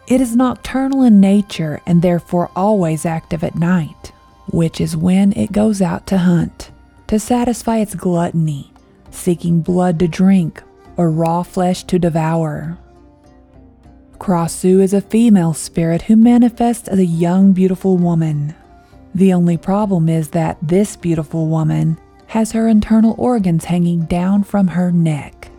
It 0.06 0.20
is 0.20 0.36
nocturnal 0.36 1.04
in 1.04 1.20
nature 1.20 1.80
and 1.86 2.02
therefore 2.02 2.50
always 2.54 3.06
active 3.06 3.44
at 3.44 3.54
night, 3.54 4.12
which 4.52 4.78
is 4.78 4.94
when 4.94 5.32
it 5.32 5.52
goes 5.52 5.80
out 5.80 6.06
to 6.08 6.18
hunt, 6.18 6.70
to 7.06 7.18
satisfy 7.18 7.78
its 7.78 7.94
gluttony, 7.94 8.74
seeking 9.10 9.62
blood 9.62 9.98
to 10.00 10.06
drink 10.06 10.62
or 10.96 11.10
raw 11.10 11.42
flesh 11.42 11.84
to 11.84 11.98
devour. 11.98 12.78
Krasue 14.18 14.80
is 14.80 14.94
a 14.94 15.00
female 15.00 15.52
spirit 15.52 16.02
who 16.02 16.16
manifests 16.16 16.88
as 16.88 16.98
a 16.98 17.04
young, 17.04 17.52
beautiful 17.52 17.96
woman. 17.96 18.54
The 19.14 19.32
only 19.32 19.56
problem 19.56 20.08
is 20.08 20.30
that 20.30 20.58
this 20.62 20.96
beautiful 20.96 21.46
woman 21.46 21.98
has 22.28 22.52
her 22.52 22.66
internal 22.68 23.14
organs 23.18 23.66
hanging 23.66 24.06
down 24.06 24.42
from 24.42 24.68
her 24.68 24.90
neck. 24.90 25.50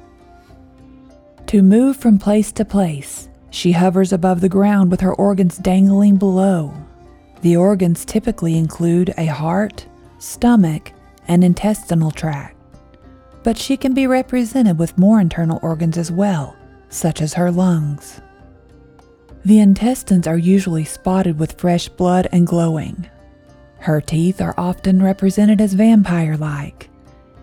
To 1.48 1.62
move 1.62 1.98
from 1.98 2.20
place 2.20 2.51
to 2.53 2.65
place, 2.65 3.29
she 3.51 3.72
hovers 3.72 4.12
above 4.12 4.41
the 4.41 4.50
ground 4.50 4.91
with 4.91 5.01
her 5.01 5.13
organs 5.13 5.58
dangling 5.58 6.17
below. 6.17 6.74
The 7.41 7.56
organs 7.56 8.03
typically 8.03 8.58
include 8.58 9.13
a 9.17 9.27
heart, 9.27 9.86
stomach, 10.20 10.91
and 11.27 11.44
intestinal 11.44 12.12
tract 12.12 12.57
but 13.44 13.58
she 13.58 13.77
can 13.77 13.94
be 13.94 14.08
represented 14.08 14.77
with 14.77 14.98
more 14.98 15.20
internal 15.20 15.60
organs 15.62 15.98
as 15.98 16.12
well, 16.12 16.56
such 16.89 17.22
as 17.22 17.34
her 17.34 17.51
lungs. 17.51 18.22
The 19.46 19.60
intestines 19.60 20.27
are 20.27 20.38
usually 20.38 20.84
spotted 20.84 21.39
with 21.39 21.60
fresh 21.60 21.88
blood 21.88 22.27
and 22.32 22.46
glowing. 22.46 23.10
Her 23.79 24.01
teeth 24.01 24.41
are 24.41 24.56
often 24.58 25.01
represented 25.01 25.62
as 25.62 25.74
vampire 25.74 26.36
like. 26.36 26.89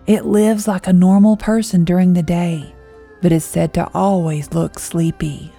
It 0.05 0.25
lives 0.25 0.67
like 0.67 0.85
a 0.85 0.93
normal 0.93 1.35
person 1.37 1.83
during 1.83 2.13
the 2.13 2.21
day, 2.21 2.75
but 3.21 3.31
is 3.31 3.43
said 3.43 3.73
to 3.73 3.89
always 3.93 4.53
look 4.53 4.77
sleepy. 4.77 5.51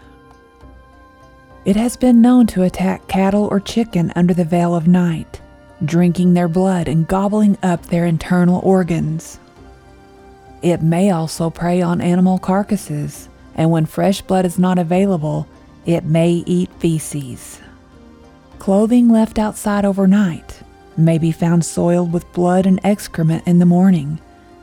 It 1.65 1.75
has 1.75 1.97
been 1.97 2.23
known 2.23 2.47
to 2.49 2.63
attack 2.63 3.09
cattle 3.09 3.49
or 3.51 3.59
chicken 3.59 4.13
under 4.15 4.33
the 4.33 4.45
veil 4.45 4.73
of 4.77 4.87
night, 4.87 5.41
drinking 5.85 6.35
their 6.35 6.47
blood 6.47 6.87
and 6.87 7.09
gobbling 7.09 7.59
up 7.65 7.87
their 7.87 8.07
internal 8.07 8.61
organs. 8.63 9.41
It 10.67 10.83
may 10.83 11.13
also 11.13 11.49
prey 11.49 11.81
on 11.81 12.01
animal 12.01 12.41
carcasses, 12.41 13.29
and 13.55 13.71
when 13.71 13.87
fresh 13.87 14.21
blood 14.21 14.45
is 14.45 14.59
not 14.59 14.81
available, 14.81 15.47
it 15.85 16.03
may 16.03 16.43
eat 16.45 16.73
feces. 16.81 17.61
Clothing 18.59 19.09
left 19.09 19.39
outside 19.39 19.85
overnight 19.85 20.63
may 20.97 21.19
be 21.19 21.31
found 21.31 21.65
soiled 21.65 22.13
with 22.13 22.33
blood 22.33 22.67
and 22.67 22.81
excrement 22.83 23.47
in 23.47 23.61
the 23.61 23.65
morning, 23.65 24.19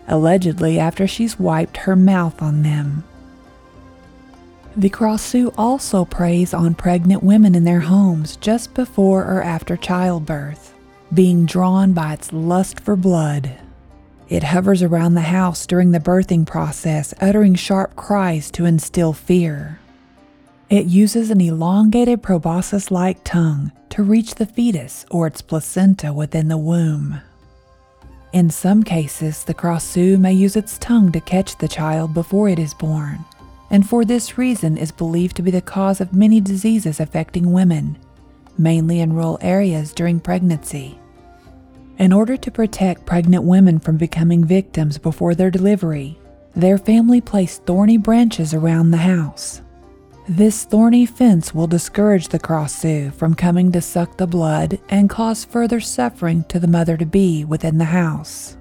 allegedly 0.09 0.77
after 0.77 1.07
she's 1.07 1.39
wiped 1.39 1.77
her 1.77 1.95
mouth 1.95 2.41
on 2.41 2.63
them. 2.63 3.05
The 4.75 4.89
Krasue 4.89 5.53
also 5.57 6.03
preys 6.03 6.53
on 6.53 6.75
pregnant 6.75 7.23
women 7.23 7.55
in 7.55 7.63
their 7.63 7.79
homes 7.79 8.35
just 8.35 8.73
before 8.73 9.23
or 9.23 9.41
after 9.41 9.77
childbirth, 9.77 10.73
being 11.13 11.45
drawn 11.45 11.93
by 11.93 12.11
its 12.11 12.33
lust 12.33 12.81
for 12.81 12.97
blood. 12.97 13.57
It 14.29 14.43
hovers 14.43 14.81
around 14.81 15.13
the 15.13 15.21
house 15.21 15.65
during 15.65 15.91
the 15.91 15.99
birthing 15.99 16.45
process, 16.45 17.13
uttering 17.19 17.55
sharp 17.55 17.95
cries 17.95 18.49
to 18.51 18.65
instill 18.65 19.13
fear. 19.13 19.79
It 20.69 20.85
uses 20.85 21.29
an 21.29 21.41
elongated 21.41 22.23
proboscis 22.23 22.89
like 22.89 23.23
tongue 23.23 23.71
to 23.89 24.01
reach 24.01 24.35
the 24.35 24.45
fetus 24.45 25.05
or 25.11 25.27
its 25.27 25.41
placenta 25.41 26.11
within 26.11 26.47
the 26.47 26.57
womb. 26.57 27.21
In 28.31 28.49
some 28.49 28.81
cases, 28.81 29.43
the 29.43 29.53
Krasue 29.53 30.17
may 30.19 30.33
use 30.33 30.55
its 30.55 30.79
tongue 30.79 31.11
to 31.11 31.21
catch 31.21 31.55
the 31.57 31.67
child 31.67 32.15
before 32.15 32.49
it 32.49 32.57
is 32.57 32.73
born, 32.73 33.23
and 33.69 33.87
for 33.87 34.03
this 34.03 34.39
reason 34.39 34.77
is 34.77 34.91
believed 34.91 35.35
to 35.35 35.43
be 35.43 35.51
the 35.51 35.61
cause 35.61 36.01
of 36.01 36.13
many 36.13 36.41
diseases 36.41 36.99
affecting 36.99 37.51
women, 37.51 37.95
mainly 38.57 39.01
in 39.01 39.13
rural 39.13 39.37
areas 39.41 39.93
during 39.93 40.19
pregnancy. 40.19 40.97
In 41.97 42.11
order 42.11 42.35
to 42.37 42.51
protect 42.51 43.05
pregnant 43.05 43.43
women 43.43 43.79
from 43.79 43.97
becoming 43.97 44.43
victims 44.43 44.97
before 44.97 45.35
their 45.35 45.51
delivery, 45.51 46.17
their 46.55 46.77
family 46.77 47.21
placed 47.21 47.65
thorny 47.65 47.97
branches 47.97 48.53
around 48.53 48.91
the 48.91 48.97
house. 48.97 49.61
This 50.27 50.63
thorny 50.63 51.05
fence 51.05 51.53
will 51.53 51.67
discourage 51.67 52.29
the 52.29 52.39
Krasue 52.39 53.13
from 53.13 53.35
coming 53.35 53.71
to 53.73 53.81
suck 53.81 54.17
the 54.17 54.25
blood 54.25 54.79
and 54.89 55.09
cause 55.09 55.43
further 55.43 55.79
suffering 55.79 56.45
to 56.45 56.59
the 56.59 56.67
mother 56.67 56.95
to 56.97 57.05
be 57.05 57.43
within 57.43 57.77
the 57.77 57.85
house. 57.85 58.57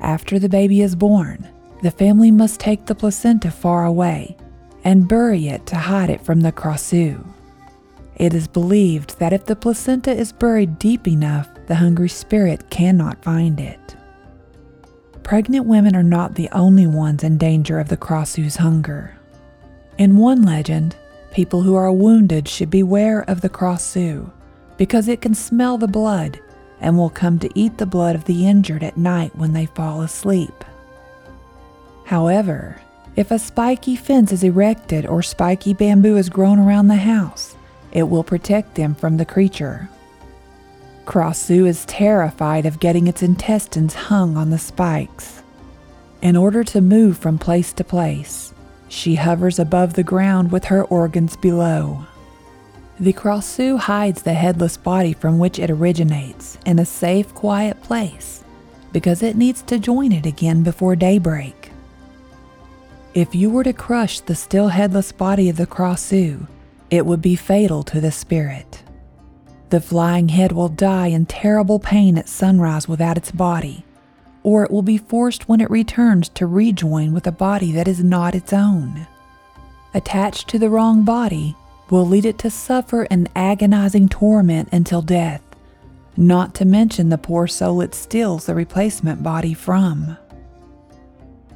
After 0.00 0.38
the 0.38 0.48
baby 0.48 0.80
is 0.80 0.94
born, 0.94 1.48
the 1.82 1.90
family 1.90 2.30
must 2.30 2.60
take 2.60 2.86
the 2.86 2.94
placenta 2.94 3.50
far 3.50 3.84
away 3.84 4.36
and 4.84 5.08
bury 5.08 5.48
it 5.48 5.66
to 5.66 5.76
hide 5.76 6.10
it 6.10 6.20
from 6.22 6.40
the 6.40 6.52
Krasue. 6.52 7.26
It 8.16 8.32
is 8.32 8.48
believed 8.48 9.18
that 9.18 9.32
if 9.32 9.46
the 9.46 9.56
placenta 9.56 10.12
is 10.12 10.32
buried 10.32 10.78
deep 10.78 11.08
enough, 11.08 11.48
the 11.68 11.76
hungry 11.76 12.08
spirit 12.08 12.68
cannot 12.70 13.22
find 13.22 13.60
it. 13.60 13.94
Pregnant 15.22 15.66
women 15.66 15.94
are 15.94 16.02
not 16.02 16.34
the 16.34 16.48
only 16.52 16.86
ones 16.86 17.22
in 17.22 17.36
danger 17.36 17.78
of 17.78 17.88
the 17.88 17.96
Krasue's 17.96 18.56
hunger. 18.56 19.14
In 19.98 20.16
one 20.16 20.42
legend, 20.42 20.96
people 21.30 21.60
who 21.60 21.74
are 21.74 21.92
wounded 21.92 22.48
should 22.48 22.70
beware 22.70 23.20
of 23.28 23.42
the 23.42 23.50
Krasue 23.50 24.32
because 24.78 25.08
it 25.08 25.20
can 25.20 25.34
smell 25.34 25.76
the 25.76 25.86
blood 25.86 26.40
and 26.80 26.96
will 26.96 27.10
come 27.10 27.38
to 27.40 27.50
eat 27.54 27.76
the 27.76 27.84
blood 27.84 28.14
of 28.14 28.24
the 28.24 28.46
injured 28.46 28.82
at 28.82 28.96
night 28.96 29.36
when 29.36 29.52
they 29.52 29.66
fall 29.66 30.00
asleep. 30.00 30.64
However, 32.04 32.80
if 33.14 33.30
a 33.30 33.38
spiky 33.38 33.94
fence 33.96 34.32
is 34.32 34.42
erected 34.42 35.04
or 35.04 35.22
spiky 35.22 35.74
bamboo 35.74 36.16
is 36.16 36.30
grown 36.30 36.58
around 36.58 36.88
the 36.88 36.96
house, 36.96 37.56
it 37.92 38.04
will 38.04 38.24
protect 38.24 38.76
them 38.76 38.94
from 38.94 39.18
the 39.18 39.26
creature. 39.26 39.90
Krasue 41.08 41.66
is 41.66 41.86
terrified 41.86 42.66
of 42.66 42.80
getting 42.80 43.06
its 43.06 43.22
intestines 43.22 43.94
hung 43.94 44.36
on 44.36 44.50
the 44.50 44.58
spikes. 44.58 45.42
In 46.20 46.36
order 46.36 46.62
to 46.64 46.82
move 46.82 47.16
from 47.16 47.38
place 47.38 47.72
to 47.72 47.82
place, 47.82 48.52
she 48.88 49.14
hovers 49.14 49.58
above 49.58 49.94
the 49.94 50.02
ground 50.02 50.52
with 50.52 50.66
her 50.66 50.84
organs 50.84 51.34
below. 51.34 52.04
The 53.00 53.14
Krasue 53.14 53.78
hides 53.78 54.20
the 54.20 54.34
headless 54.34 54.76
body 54.76 55.14
from 55.14 55.38
which 55.38 55.58
it 55.58 55.70
originates 55.70 56.58
in 56.66 56.78
a 56.78 56.84
safe, 56.84 57.34
quiet 57.34 57.82
place 57.82 58.44
because 58.92 59.22
it 59.22 59.34
needs 59.34 59.62
to 59.62 59.78
join 59.78 60.12
it 60.12 60.26
again 60.26 60.62
before 60.62 60.94
daybreak. 60.94 61.70
If 63.14 63.34
you 63.34 63.48
were 63.48 63.64
to 63.64 63.72
crush 63.72 64.20
the 64.20 64.34
still 64.34 64.68
headless 64.68 65.12
body 65.12 65.48
of 65.48 65.56
the 65.56 65.66
Krasue, 65.66 66.46
it 66.90 67.06
would 67.06 67.22
be 67.22 67.34
fatal 67.34 67.82
to 67.84 67.98
the 67.98 68.12
spirit. 68.12 68.82
The 69.70 69.80
flying 69.80 70.30
head 70.30 70.52
will 70.52 70.70
die 70.70 71.08
in 71.08 71.26
terrible 71.26 71.78
pain 71.78 72.16
at 72.16 72.28
sunrise 72.28 72.88
without 72.88 73.18
its 73.18 73.30
body, 73.30 73.84
or 74.42 74.64
it 74.64 74.70
will 74.70 74.82
be 74.82 74.96
forced 74.96 75.48
when 75.48 75.60
it 75.60 75.70
returns 75.70 76.30
to 76.30 76.46
rejoin 76.46 77.12
with 77.12 77.26
a 77.26 77.32
body 77.32 77.72
that 77.72 77.86
is 77.86 78.02
not 78.02 78.34
its 78.34 78.52
own. 78.52 79.06
Attached 79.92 80.48
to 80.48 80.58
the 80.58 80.70
wrong 80.70 81.04
body 81.04 81.54
will 81.90 82.06
lead 82.06 82.24
it 82.24 82.38
to 82.38 82.50
suffer 82.50 83.02
an 83.04 83.28
agonizing 83.36 84.08
torment 84.08 84.68
until 84.72 85.02
death, 85.02 85.42
not 86.16 86.54
to 86.54 86.64
mention 86.64 87.08
the 87.10 87.18
poor 87.18 87.46
soul 87.46 87.82
it 87.82 87.94
steals 87.94 88.46
the 88.46 88.54
replacement 88.54 89.22
body 89.22 89.52
from. 89.52 90.16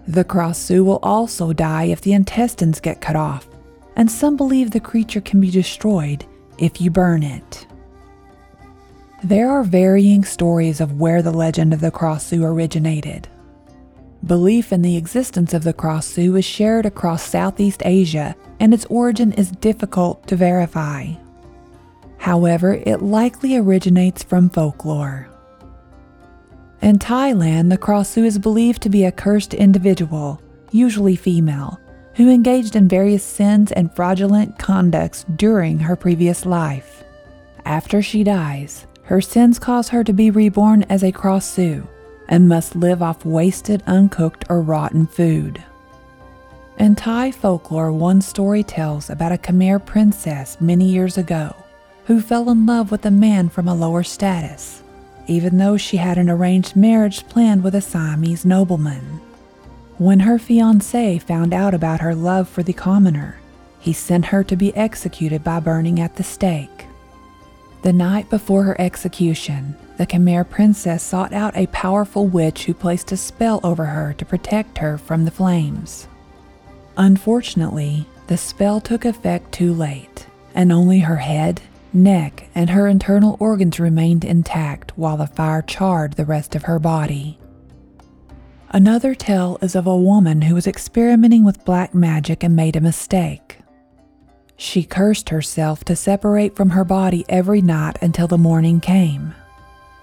The 0.07 0.25
Krasue 0.25 0.85
will 0.85 0.99
also 1.03 1.53
die 1.53 1.85
if 1.85 2.03
the 2.03 2.13
intestines 2.13 2.81
get 2.81 3.01
cut 3.01 3.17
off, 3.17 3.49
and 3.97 4.11
some 4.11 4.37
believe 4.37 4.71
the 4.71 4.81
creature 4.81 5.21
can 5.21 5.41
be 5.41 5.51
destroyed 5.51 6.27
if 6.59 6.81
you 6.81 6.91
burn 6.91 7.23
it. 7.23 7.67
There 9.25 9.51
are 9.51 9.63
varying 9.63 10.25
stories 10.25 10.81
of 10.81 10.99
where 10.99 11.23
the 11.23 11.31
legend 11.31 11.73
of 11.73 11.81
the 11.81 11.93
Krasue 11.93 12.43
originated. 12.43 13.29
Belief 14.27 14.73
in 14.73 14.83
the 14.83 14.97
existence 14.97 15.55
of 15.55 15.63
the 15.63 15.73
Krasue 15.73 16.37
is 16.37 16.45
shared 16.45 16.87
across 16.87 17.23
Southeast 17.23 17.83
Asia, 17.85 18.35
and 18.59 18.75
its 18.75 18.85
origin 18.87 19.33
is 19.35 19.53
difficult 19.53 20.27
to 20.27 20.35
verify. 20.35 21.13
However, 22.19 22.75
it 22.85 23.01
likely 23.01 23.57
originates 23.57 24.25
from 24.25 24.51
folklore. 24.51 25.29
In 26.81 26.99
Thailand, 26.99 27.71
the 27.71 27.79
Krasue 27.79 28.25
is 28.25 28.41
believed 28.41 28.83
to 28.83 28.91
be 28.91 29.05
a 29.05 29.13
cursed 29.13 29.55
individual, 29.55 30.43
usually 30.73 31.15
female, 31.15 31.79
who 32.15 32.29
engaged 32.29 32.75
in 32.75 32.89
various 32.89 33.23
sins 33.23 33.71
and 33.71 33.95
fraudulent 33.95 34.59
conducts 34.59 35.25
during 35.37 35.79
her 35.79 35.95
previous 35.95 36.45
life. 36.45 37.05
After 37.65 38.03
she 38.03 38.25
dies, 38.25 38.89
her 39.13 39.21
sins 39.21 39.59
cause 39.59 39.91
her 39.91 40.03
to 40.03 40.15
be 40.15 40.31
reborn 40.31 40.85
as 40.85 41.03
a 41.03 41.13
Krasue 41.13 41.87
and 42.29 42.49
must 42.49 42.75
live 42.75 43.03
off 43.03 43.27
wasted, 43.27 43.83
uncooked, 43.87 44.47
or 44.49 44.63
rotten 44.63 45.07
food. 45.07 45.63
In 46.79 46.95
Thai 46.95 47.31
folklore, 47.31 47.93
one 47.93 48.23
story 48.23 48.63
tells 48.63 49.11
about 49.11 49.31
a 49.31 49.37
Khmer 49.37 49.85
princess 49.85 50.59
many 50.63 50.87
years 50.87 51.19
ago 51.19 51.55
who 52.07 52.23
fell 52.23 52.49
in 52.49 52.65
love 52.65 52.91
with 52.91 53.05
a 53.05 53.11
man 53.11 53.51
from 53.51 53.69
a 53.69 53.75
lower 53.75 54.03
status, 54.03 54.83
even 55.27 55.59
though 55.59 55.77
she 55.77 55.99
had 55.99 56.17
an 56.17 56.31
arranged 56.31 56.75
marriage 56.75 57.29
planned 57.29 57.63
with 57.63 57.75
a 57.75 57.83
Siamese 57.83 58.47
nobleman. 58.47 59.21
When 59.99 60.21
her 60.21 60.39
fiance 60.39 61.19
found 61.19 61.53
out 61.53 61.75
about 61.75 62.01
her 62.01 62.15
love 62.15 62.49
for 62.49 62.63
the 62.63 62.73
commoner, 62.73 63.41
he 63.79 63.93
sent 63.93 64.25
her 64.25 64.43
to 64.45 64.57
be 64.57 64.75
executed 64.75 65.45
by 65.45 65.61
burning 65.61 66.01
at 66.01 66.17
the 66.17 66.23
stake. 66.23 66.87
The 67.83 67.93
night 67.93 68.31
before 68.31 68.63
her 68.63 68.81
execution, 68.81 69.75
the 69.97 70.07
Khmer 70.07 70.49
princess 70.49 71.03
sought 71.03 71.33
out 71.33 71.57
a 71.57 71.67
powerful 71.67 72.29
witch 72.29 72.65
who 72.65 72.75
placed 72.75 73.11
a 73.11 73.17
spell 73.17 73.59
over 73.65 73.85
her 73.85 74.15
to 74.15 74.25
protect 74.25 74.79
her 74.79 74.97
from 74.99 75.25
the 75.25 75.33
flames. 75.33 76.07
Unfortunately, 76.97 78.07
the 78.29 78.37
spell 78.37 78.81
took 78.81 79.05
effect 79.05 79.51
too 79.51 79.75
late, 79.75 80.27
and 80.55 80.71
only 80.73 81.01
her 81.01 81.17
head, 81.17 81.61
neck, 81.93 82.49
and 82.55 82.71
her 82.71 82.87
internal 82.87 83.37
organs 83.41 83.81
remained 83.81 84.25
intact 84.25 84.97
while 84.97 85.17
the 85.17 85.27
fire 85.27 85.63
charred 85.63 86.13
the 86.13 86.25
rest 86.25 86.55
of 86.55 86.63
her 86.63 86.79
body. 86.79 87.37
Another 88.71 89.15
tale 89.15 89.59
is 89.61 89.75
of 89.75 89.89
a 89.89 89.97
woman 89.97 90.43
who 90.43 90.55
was 90.55 90.69
experimenting 90.69 91.45
with 91.45 91.65
black 91.65 91.95
magic 91.95 92.45
and 92.45 92.55
made 92.55 92.77
a 92.77 92.81
mistake. 92.81 93.59
She 94.63 94.85
cursed 94.85 95.31
herself 95.31 95.85
to 95.87 95.97
separate 95.97 96.55
from 96.55 96.71
her 96.71 96.85
body 96.85 97.25
every 97.29 97.61
night 97.61 97.97
until 98.01 98.29
the 98.29 98.39
morning 98.39 98.79
came. 98.79 99.35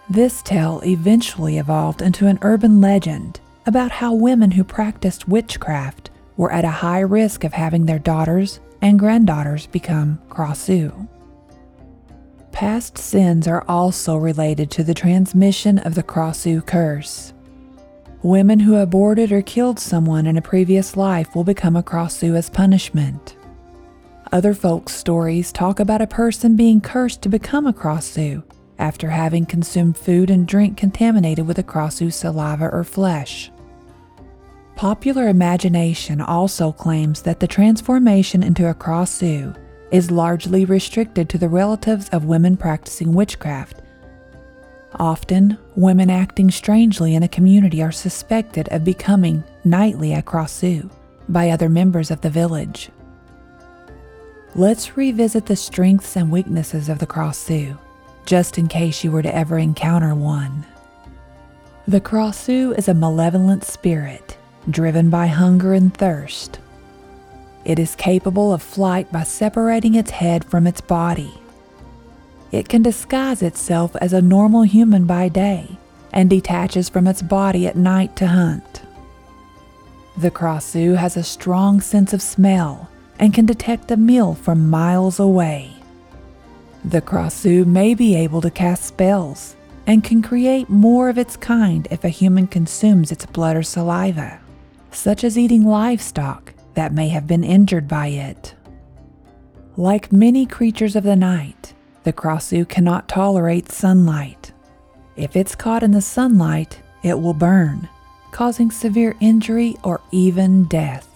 This 0.10 0.42
tale 0.42 0.82
eventually 0.86 1.58
evolved 1.58 2.02
into 2.02 2.28
an 2.28 2.40
urban 2.42 2.82
legend 2.82 3.40
about 3.66 3.90
how 3.90 4.14
women 4.14 4.52
who 4.52 4.66
practiced 4.66 5.30
witchcraft 5.30 6.10
were 6.36 6.52
at 6.52 6.66
a 6.66 6.82
high 6.84 7.00
risk 7.00 7.46
of 7.46 7.54
having 7.54 7.86
their 7.86 8.00
daughters 8.00 8.60
and 8.82 9.00
granddaughters 9.00 9.66
become 9.66 10.20
Krasue. 10.28 11.08
Past 12.52 12.98
sins 12.98 13.48
are 13.48 13.64
also 13.66 14.18
related 14.18 14.70
to 14.72 14.84
the 14.84 14.94
transmission 14.94 15.80
of 15.80 15.96
the 15.96 16.04
Krasue 16.04 16.66
curse. 16.66 17.34
Women 18.24 18.60
who 18.60 18.76
aborted 18.76 19.32
or 19.32 19.42
killed 19.42 19.80
someone 19.80 20.28
in 20.28 20.36
a 20.36 20.42
previous 20.42 20.98
life 20.98 21.34
will 21.34 21.46
become 21.46 21.78
a 21.78 21.82
Krasue 21.82 22.36
as 22.36 22.50
punishment. 22.50 23.38
Other 24.32 24.54
folks' 24.54 24.94
stories 24.94 25.52
talk 25.52 25.80
about 25.80 26.04
a 26.04 26.08
person 26.08 26.56
being 26.56 26.82
cursed 26.82 27.24
to 27.24 27.30
become 27.30 27.66
a 27.66 27.74
Krasue 27.74 28.44
after 28.78 29.10
having 29.10 29.48
consumed 29.48 29.98
food 29.98 30.30
and 30.30 30.48
drink 30.48 30.78
contaminated 30.78 31.48
with 31.48 31.58
a 31.58 31.64
Krasue 31.64 32.14
saliva 32.14 32.70
or 32.70 32.84
flesh. 32.84 33.52
Popular 34.76 35.30
imagination 35.30 36.22
also 36.22 36.72
claims 36.72 37.24
that 37.24 37.40
the 37.40 37.48
transformation 37.48 38.44
into 38.44 38.70
a 38.70 38.76
Krasue 38.76 39.58
is 39.92 40.12
largely 40.12 40.64
restricted 40.64 41.28
to 41.30 41.40
the 41.40 41.50
relatives 41.50 42.08
of 42.10 42.26
women 42.26 42.56
practicing 42.56 43.14
witchcraft. 43.14 43.82
Often, 44.94 45.58
women 45.76 46.12
acting 46.12 46.52
strangely 46.52 47.16
in 47.16 47.24
a 47.24 47.28
community 47.28 47.82
are 47.82 47.92
suspected 47.92 48.70
of 48.70 48.84
becoming 48.84 49.44
nightly 49.64 50.14
a 50.14 50.22
Krasue 50.22 50.90
by 51.28 51.50
other 51.50 51.68
members 51.68 52.12
of 52.12 52.22
the 52.22 52.30
village. 52.30 52.92
Let's 54.56 54.98
revisit 54.98 55.46
the 55.46 55.56
strengths 55.56 56.16
and 56.16 56.32
weaknesses 56.32 56.90
of 56.90 56.98
the 56.98 57.06
Krasue, 57.06 57.78
just 58.26 58.58
in 58.58 58.68
case 58.68 59.04
you 59.04 59.12
were 59.12 59.22
to 59.22 59.34
ever 59.34 59.60
encounter 59.60 60.16
one. 60.16 60.66
The 61.88 62.02
Krasue 62.02 62.76
is 62.76 62.88
a 62.88 62.96
malevolent 62.96 63.64
spirit, 63.64 64.38
driven 64.68 65.12
by 65.12 65.28
hunger 65.28 65.74
and 65.74 65.94
thirst. 65.94 66.60
It 67.64 67.78
is 67.78 67.96
capable 67.96 68.52
of 68.52 68.64
flight 68.64 69.12
by 69.12 69.22
separating 69.24 69.94
its 69.94 70.10
head 70.10 70.44
from 70.44 70.66
its 70.66 70.82
body. 70.82 71.34
It 72.52 72.68
can 72.68 72.82
disguise 72.82 73.44
itself 73.44 73.96
as 73.98 74.14
a 74.14 74.22
normal 74.22 74.64
human 74.64 75.06
by 75.06 75.30
day 75.30 75.78
and 76.12 76.28
detaches 76.28 76.90
from 76.90 77.06
its 77.06 77.22
body 77.22 77.68
at 77.68 77.76
night 77.76 78.16
to 78.16 78.28
hunt. 78.28 78.82
The 80.18 80.32
Krasue 80.32 80.98
has 80.98 81.16
a 81.16 81.24
strong 81.24 81.82
sense 81.82 82.14
of 82.14 82.22
smell 82.24 82.90
and 83.20 83.34
can 83.34 83.46
detect 83.46 83.92
a 83.92 83.98
meal 83.98 84.34
from 84.34 84.70
miles 84.70 85.20
away. 85.20 85.72
The 86.86 87.02
Krasue 87.02 87.66
may 87.66 87.94
be 87.94 88.16
able 88.16 88.42
to 88.42 88.50
cast 88.50 88.86
spells 88.86 89.56
and 89.86 90.04
can 90.04 90.22
create 90.22 90.70
more 90.70 91.10
of 91.10 91.18
its 91.18 91.36
kind 91.36 91.88
if 91.92 92.04
a 92.04 92.10
human 92.10 92.48
consumes 92.48 93.12
its 93.12 93.26
blood 93.26 93.58
or 93.58 93.64
saliva, 93.64 94.40
such 94.92 95.24
as 95.24 95.38
eating 95.38 95.66
livestock 95.66 96.54
that 96.76 96.94
may 96.94 97.10
have 97.10 97.28
been 97.28 97.44
injured 97.44 97.88
by 97.88 98.08
it. 98.08 98.56
Like 99.76 100.14
many 100.14 100.46
creatures 100.46 100.96
of 100.96 101.04
the 101.04 101.16
night, 101.16 101.74
the 102.04 102.14
Krasue 102.14 102.68
cannot 102.70 103.10
tolerate 103.10 103.72
sunlight. 103.72 104.54
If 105.16 105.36
it's 105.36 105.56
caught 105.56 105.84
in 105.84 105.92
the 105.92 106.02
sunlight, 106.02 106.80
it 107.04 107.20
will 107.20 107.34
burn, 107.34 107.90
causing 108.32 108.72
severe 108.72 109.16
injury 109.20 109.76
or 109.84 110.02
even 110.12 110.66
death. 110.66 111.09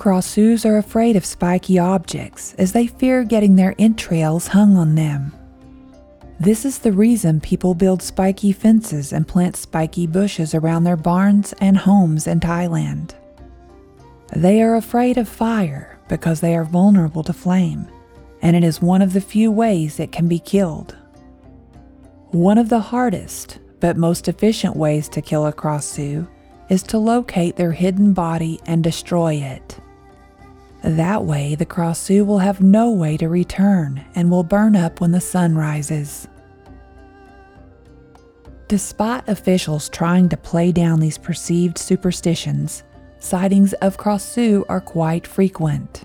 Krasues 0.00 0.64
are 0.64 0.78
afraid 0.78 1.14
of 1.14 1.26
spiky 1.26 1.78
objects 1.78 2.54
as 2.54 2.72
they 2.72 2.86
fear 2.86 3.22
getting 3.22 3.56
their 3.56 3.74
entrails 3.78 4.46
hung 4.46 4.78
on 4.78 4.94
them. 4.94 5.30
This 6.40 6.64
is 6.64 6.78
the 6.78 6.90
reason 6.90 7.38
people 7.38 7.74
build 7.74 8.00
spiky 8.00 8.50
fences 8.52 9.12
and 9.12 9.28
plant 9.28 9.56
spiky 9.56 10.06
bushes 10.06 10.54
around 10.54 10.84
their 10.84 10.96
barns 10.96 11.52
and 11.60 11.76
homes 11.76 12.26
in 12.26 12.40
Thailand. 12.40 13.12
They 14.34 14.62
are 14.62 14.76
afraid 14.76 15.18
of 15.18 15.28
fire 15.28 15.98
because 16.08 16.40
they 16.40 16.56
are 16.56 16.64
vulnerable 16.64 17.22
to 17.24 17.34
flame, 17.34 17.86
and 18.40 18.56
it 18.56 18.64
is 18.64 18.80
one 18.80 19.02
of 19.02 19.12
the 19.12 19.20
few 19.20 19.52
ways 19.52 20.00
it 20.00 20.12
can 20.12 20.28
be 20.28 20.38
killed. 20.38 20.96
One 22.30 22.56
of 22.56 22.70
the 22.70 22.80
hardest 22.80 23.58
but 23.80 23.98
most 23.98 24.28
efficient 24.28 24.76
ways 24.76 25.10
to 25.10 25.20
kill 25.20 25.46
a 25.46 25.52
Krasue 25.52 26.26
is 26.70 26.82
to 26.84 26.96
locate 26.96 27.56
their 27.56 27.72
hidden 27.72 28.14
body 28.14 28.58
and 28.64 28.82
destroy 28.82 29.34
it. 29.34 29.78
That 30.82 31.24
way, 31.24 31.54
the 31.54 31.66
Krasue 31.66 32.24
will 32.24 32.38
have 32.38 32.62
no 32.62 32.90
way 32.90 33.16
to 33.18 33.28
return 33.28 34.04
and 34.14 34.30
will 34.30 34.42
burn 34.42 34.74
up 34.74 35.00
when 35.00 35.12
the 35.12 35.20
sun 35.20 35.54
rises. 35.54 36.26
Despite 38.68 39.28
officials 39.28 39.88
trying 39.88 40.28
to 40.30 40.36
play 40.36 40.72
down 40.72 41.00
these 41.00 41.18
perceived 41.18 41.76
superstitions, 41.76 42.84
sightings 43.18 43.72
of 43.74 43.98
Krasue 43.98 44.64
are 44.68 44.80
quite 44.80 45.26
frequent. 45.26 46.04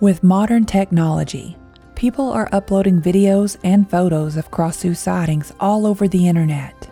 With 0.00 0.24
modern 0.24 0.64
technology, 0.64 1.56
people 1.94 2.32
are 2.32 2.48
uploading 2.50 3.00
videos 3.00 3.56
and 3.62 3.88
photos 3.88 4.36
of 4.36 4.50
Krasue 4.50 4.96
sightings 4.96 5.52
all 5.60 5.86
over 5.86 6.08
the 6.08 6.26
internet. 6.26 6.90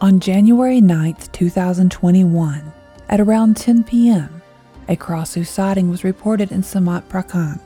On 0.00 0.20
January 0.20 0.80
9, 0.80 1.16
2021, 1.32 2.72
at 3.10 3.20
around 3.20 3.56
10 3.58 3.84
p.m., 3.84 4.39
a 4.90 4.96
Krasue 4.96 5.46
sighting 5.46 5.88
was 5.88 6.02
reported 6.02 6.50
in 6.50 6.62
Samut 6.62 7.02
Prakan, 7.04 7.60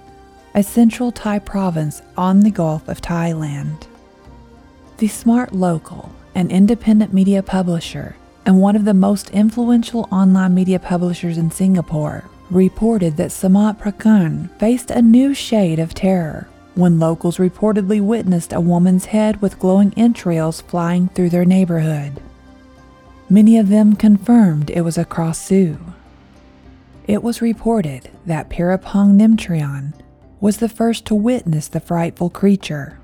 a 0.55 0.63
central 0.63 1.11
Thai 1.11 1.39
province 1.39 2.03
on 2.19 2.41
the 2.41 2.51
Gulf 2.51 2.87
of 2.87 3.01
Thailand. 3.01 3.87
The 4.99 5.09
Smart 5.09 5.55
Local, 5.55 6.13
an 6.35 6.51
independent 6.51 7.15
media 7.15 7.43
publisher 7.43 8.15
and 8.45 8.61
one 8.61 8.77
of 8.77 8.85
the 8.85 8.93
most 8.93 9.31
influential 9.31 10.07
online 10.13 10.53
media 10.53 10.79
publishers 10.79 11.39
in 11.39 11.51
Singapore, 11.51 12.29
reported 12.51 13.17
that 13.17 13.31
Samut 13.31 13.81
Prakan 13.81 14.51
faced 14.59 14.91
a 14.91 15.01
new 15.01 15.33
shade 15.33 15.79
of 15.79 15.95
terror 15.95 16.47
when 16.75 16.99
locals 16.99 17.39
reportedly 17.39 18.03
witnessed 18.03 18.53
a 18.53 18.61
woman's 18.61 19.07
head 19.07 19.41
with 19.41 19.59
glowing 19.59 19.95
entrails 19.97 20.61
flying 20.61 21.09
through 21.09 21.31
their 21.31 21.47
neighborhood. 21.47 22.21
Many 23.31 23.57
of 23.57 23.71
them 23.71 23.97
confirmed 23.97 24.69
it 24.69 24.83
was 24.83 24.99
a 24.99 25.07
Krasue. 25.07 25.79
It 27.07 27.23
was 27.23 27.43
reported 27.43 28.11
that 28.25 28.49
Pirapong 28.49 29.19
Nimtrion 29.19 29.93
was 30.41 30.57
the 30.57 30.71
first 30.71 31.05
to 31.07 31.15
witness 31.15 31.69
the 31.69 31.81
frightful 31.81 32.31
creature. 32.31 32.99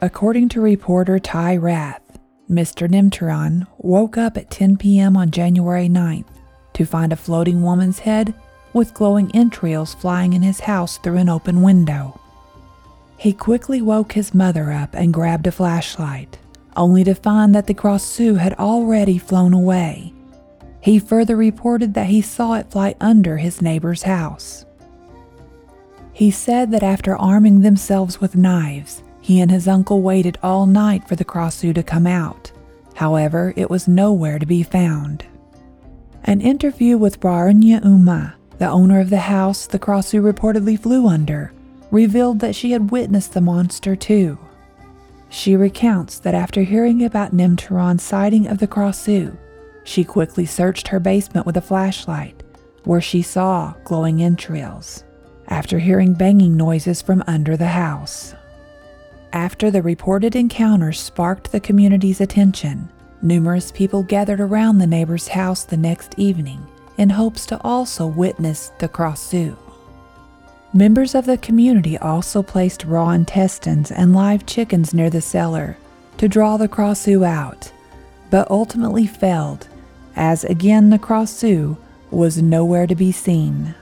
According 0.00 0.48
to 0.50 0.60
reporter 0.60 1.18
Thai 1.18 1.56
Rath, 1.56 2.00
Mr. 2.48 2.88
Nimtrion 2.88 3.66
woke 3.78 4.16
up 4.16 4.38
at 4.38 4.50
10 4.50 4.78
p.m. 4.78 5.16
on 5.16 5.30
January 5.30 5.88
9th 5.88 6.24
to 6.72 6.86
find 6.86 7.12
a 7.12 7.16
floating 7.16 7.62
woman's 7.62 8.00
head 8.00 8.34
with 8.72 8.94
glowing 8.94 9.30
entrails 9.34 9.94
flying 9.94 10.32
in 10.32 10.42
his 10.42 10.60
house 10.60 10.96
through 10.98 11.18
an 11.18 11.28
open 11.28 11.60
window. 11.60 12.18
He 13.18 13.34
quickly 13.34 13.82
woke 13.82 14.12
his 14.12 14.34
mother 14.34 14.72
up 14.72 14.94
and 14.94 15.12
grabbed 15.12 15.46
a 15.46 15.52
flashlight, 15.52 16.38
only 16.74 17.04
to 17.04 17.14
find 17.14 17.54
that 17.54 17.66
the 17.66 17.74
Krasue 17.74 18.38
had 18.38 18.54
already 18.54 19.18
flown 19.18 19.52
away. 19.52 20.14
He 20.82 20.98
further 20.98 21.36
reported 21.36 21.94
that 21.94 22.08
he 22.08 22.20
saw 22.20 22.54
it 22.54 22.70
fly 22.70 22.96
under 23.00 23.36
his 23.36 23.62
neighbor's 23.62 24.02
house. 24.02 24.66
He 26.12 26.32
said 26.32 26.72
that 26.72 26.82
after 26.82 27.16
arming 27.16 27.60
themselves 27.60 28.20
with 28.20 28.36
knives, 28.36 29.04
he 29.20 29.40
and 29.40 29.48
his 29.48 29.68
uncle 29.68 30.02
waited 30.02 30.38
all 30.42 30.66
night 30.66 31.06
for 31.06 31.14
the 31.14 31.24
Krasue 31.24 31.72
to 31.76 31.84
come 31.84 32.08
out. 32.08 32.50
However, 32.96 33.54
it 33.56 33.70
was 33.70 33.86
nowhere 33.86 34.40
to 34.40 34.44
be 34.44 34.64
found. 34.64 35.24
An 36.24 36.40
interview 36.40 36.98
with 36.98 37.20
Braranya 37.20 37.84
Uma, 37.84 38.34
the 38.58 38.68
owner 38.68 38.98
of 38.98 39.10
the 39.10 39.18
house 39.18 39.66
the 39.68 39.78
Krasue 39.78 40.20
reportedly 40.20 40.78
flew 40.78 41.06
under, 41.06 41.52
revealed 41.92 42.40
that 42.40 42.56
she 42.56 42.72
had 42.72 42.90
witnessed 42.90 43.34
the 43.34 43.40
monster 43.40 43.94
too. 43.94 44.36
She 45.28 45.54
recounts 45.54 46.18
that 46.18 46.34
after 46.34 46.62
hearing 46.62 47.04
about 47.04 47.32
Nimturan's 47.32 48.02
sighting 48.02 48.48
of 48.48 48.58
the 48.58 48.66
Krasue, 48.66 49.36
she 49.84 50.04
quickly 50.04 50.46
searched 50.46 50.88
her 50.88 51.00
basement 51.00 51.46
with 51.46 51.56
a 51.56 51.62
flashlight, 51.62 52.42
where 52.84 53.00
she 53.00 53.22
saw 53.22 53.74
glowing 53.84 54.22
entrails, 54.22 55.04
after 55.48 55.78
hearing 55.78 56.14
banging 56.14 56.56
noises 56.56 57.02
from 57.02 57.22
under 57.26 57.56
the 57.56 57.68
house. 57.68 58.34
After 59.32 59.70
the 59.70 59.82
reported 59.82 60.36
encounter 60.36 60.92
sparked 60.92 61.52
the 61.52 61.60
community's 61.60 62.20
attention, 62.20 62.90
numerous 63.22 63.72
people 63.72 64.02
gathered 64.02 64.40
around 64.40 64.78
the 64.78 64.86
neighbor's 64.86 65.28
house 65.28 65.64
the 65.64 65.76
next 65.76 66.14
evening 66.18 66.66
in 66.98 67.08
hopes 67.08 67.46
to 67.46 67.60
also 67.62 68.06
witness 68.06 68.72
the 68.78 68.88
Krasue. 68.88 69.56
Members 70.74 71.14
of 71.14 71.26
the 71.26 71.38
community 71.38 71.98
also 71.98 72.42
placed 72.42 72.84
raw 72.84 73.10
intestines 73.10 73.90
and 73.90 74.14
live 74.14 74.46
chickens 74.46 74.94
near 74.94 75.10
the 75.10 75.20
cellar 75.20 75.76
to 76.18 76.28
draw 76.28 76.56
the 76.56 76.68
Krasue 76.68 77.26
out, 77.26 77.72
but 78.30 78.50
ultimately 78.50 79.06
failed, 79.06 79.68
as 80.16 80.44
again 80.44 80.90
the 80.90 80.98
Krasue 80.98 81.76
was 82.10 82.42
nowhere 82.42 82.86
to 82.86 82.94
be 82.94 83.12
seen. 83.12 83.74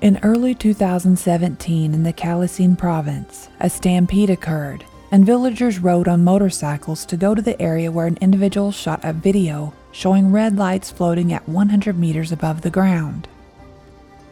In 0.00 0.20
early 0.22 0.54
2017, 0.54 1.92
in 1.92 2.02
the 2.04 2.12
Kalasin 2.12 2.78
province, 2.78 3.48
a 3.58 3.68
stampede 3.68 4.30
occurred, 4.30 4.84
and 5.10 5.26
villagers 5.26 5.80
rode 5.80 6.06
on 6.06 6.22
motorcycles 6.22 7.04
to 7.06 7.16
go 7.16 7.34
to 7.34 7.42
the 7.42 7.60
area 7.60 7.90
where 7.90 8.06
an 8.06 8.18
individual 8.20 8.70
shot 8.70 9.00
a 9.02 9.12
video 9.12 9.74
showing 9.90 10.30
red 10.30 10.56
lights 10.56 10.92
floating 10.92 11.32
at 11.32 11.48
100 11.48 11.98
meters 11.98 12.30
above 12.30 12.60
the 12.60 12.70
ground. 12.70 13.26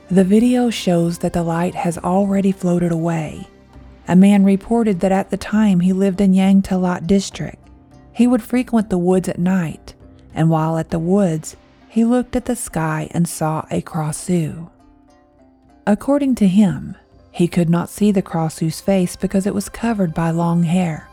The 0.08 0.22
video 0.22 0.70
shows 0.70 1.18
that 1.18 1.32
the 1.32 1.42
light 1.42 1.74
has 1.74 1.98
already 1.98 2.52
floated 2.52 2.92
away. 2.92 3.48
A 4.06 4.14
man 4.14 4.44
reported 4.44 5.00
that 5.00 5.10
at 5.10 5.30
the 5.30 5.36
time 5.36 5.80
he 5.80 5.92
lived 5.92 6.20
in 6.20 6.32
Yang 6.32 6.62
Talat 6.62 7.08
district. 7.08 7.58
He 8.12 8.28
would 8.28 8.40
frequent 8.40 8.88
the 8.88 8.98
woods 8.98 9.28
at 9.28 9.40
night, 9.40 9.94
and 10.36 10.50
while 10.50 10.78
at 10.78 10.90
the 10.90 10.98
woods, 11.00 11.56
he 11.88 12.04
looked 12.04 12.36
at 12.36 12.44
the 12.44 12.54
sky 12.54 13.08
and 13.10 13.26
saw 13.26 13.66
a 13.70 13.80
Krasue. 13.80 14.70
According 15.86 16.34
to 16.36 16.46
him, 16.46 16.94
he 17.32 17.48
could 17.48 17.70
not 17.70 17.88
see 17.88 18.12
the 18.12 18.22
Krasue's 18.22 18.80
face 18.80 19.16
because 19.16 19.46
it 19.46 19.54
was 19.54 19.68
covered 19.68 20.14
by 20.14 20.30
long 20.30 20.62
hair, 20.62 21.08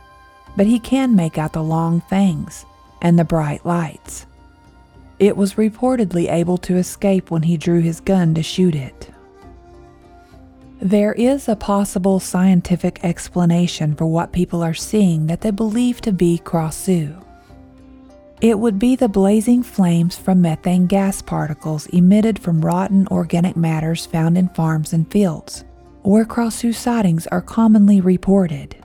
but 0.57 0.67
he 0.67 0.77
can 0.77 1.15
make 1.15 1.38
out 1.38 1.53
the 1.53 1.63
long 1.63 2.01
fangs 2.01 2.65
and 3.01 3.17
the 3.17 3.23
bright 3.23 3.65
lights. 3.65 4.25
It 5.19 5.38
was 5.38 5.53
reportedly 5.53 6.29
able 6.29 6.57
to 6.59 6.75
escape 6.75 7.31
when 7.31 7.43
he 7.43 7.55
drew 7.55 7.79
his 7.79 8.01
gun 8.01 8.33
to 8.36 8.43
shoot 8.43 8.75
it. 8.75 9.09
There 10.81 11.13
is 11.13 11.47
a 11.47 11.55
possible 11.55 12.19
scientific 12.19 12.99
explanation 13.05 13.95
for 13.95 14.05
what 14.05 14.33
people 14.33 14.62
are 14.62 14.73
seeing 14.73 15.27
that 15.27 15.39
they 15.39 15.51
believe 15.51 16.01
to 16.01 16.12
be 16.12 16.41
Krasue. 16.43 17.22
It 18.43 18.60
would 18.60 18.77
be 18.77 18.97
the 18.97 19.08
blazing 19.08 19.63
flames 19.63 20.17
from 20.17 20.41
methane 20.41 20.86
gas 20.86 21.21
particles 21.21 21.86
emitted 21.88 22.38
from 22.38 22.60
rotten 22.60 23.08
organic 23.08 23.56
matters 23.56 24.06
found 24.06 24.38
in 24.38 24.49
farms 24.49 24.91
and 24.91 25.10
fields, 25.10 25.63
where 26.01 26.25
Krasue 26.25 26.75
sightings 26.75 27.25
are 27.27 27.39
commonly 27.39 28.01
reported. 28.01 28.75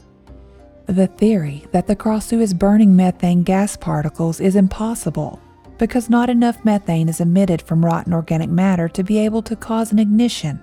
The 0.87 1.09
theory 1.09 1.67
that 1.73 1.89
the 1.89 1.97
Krasue 1.97 2.41
is 2.41 2.55
burning 2.55 2.95
methane 2.95 3.43
gas 3.43 3.77
particles 3.77 4.39
is 4.39 4.55
impossible 4.55 5.41
because 5.77 6.09
not 6.09 6.31
enough 6.31 6.65
methane 6.65 7.09
is 7.09 7.21
emitted 7.21 7.61
from 7.61 7.85
rotten 7.85 8.13
organic 8.13 8.51
matter 8.51 8.89
to 8.91 9.03
be 9.03 9.19
able 9.19 9.43
to 9.43 9.57
cause 9.57 9.91
an 9.91 9.99
ignition, 9.99 10.61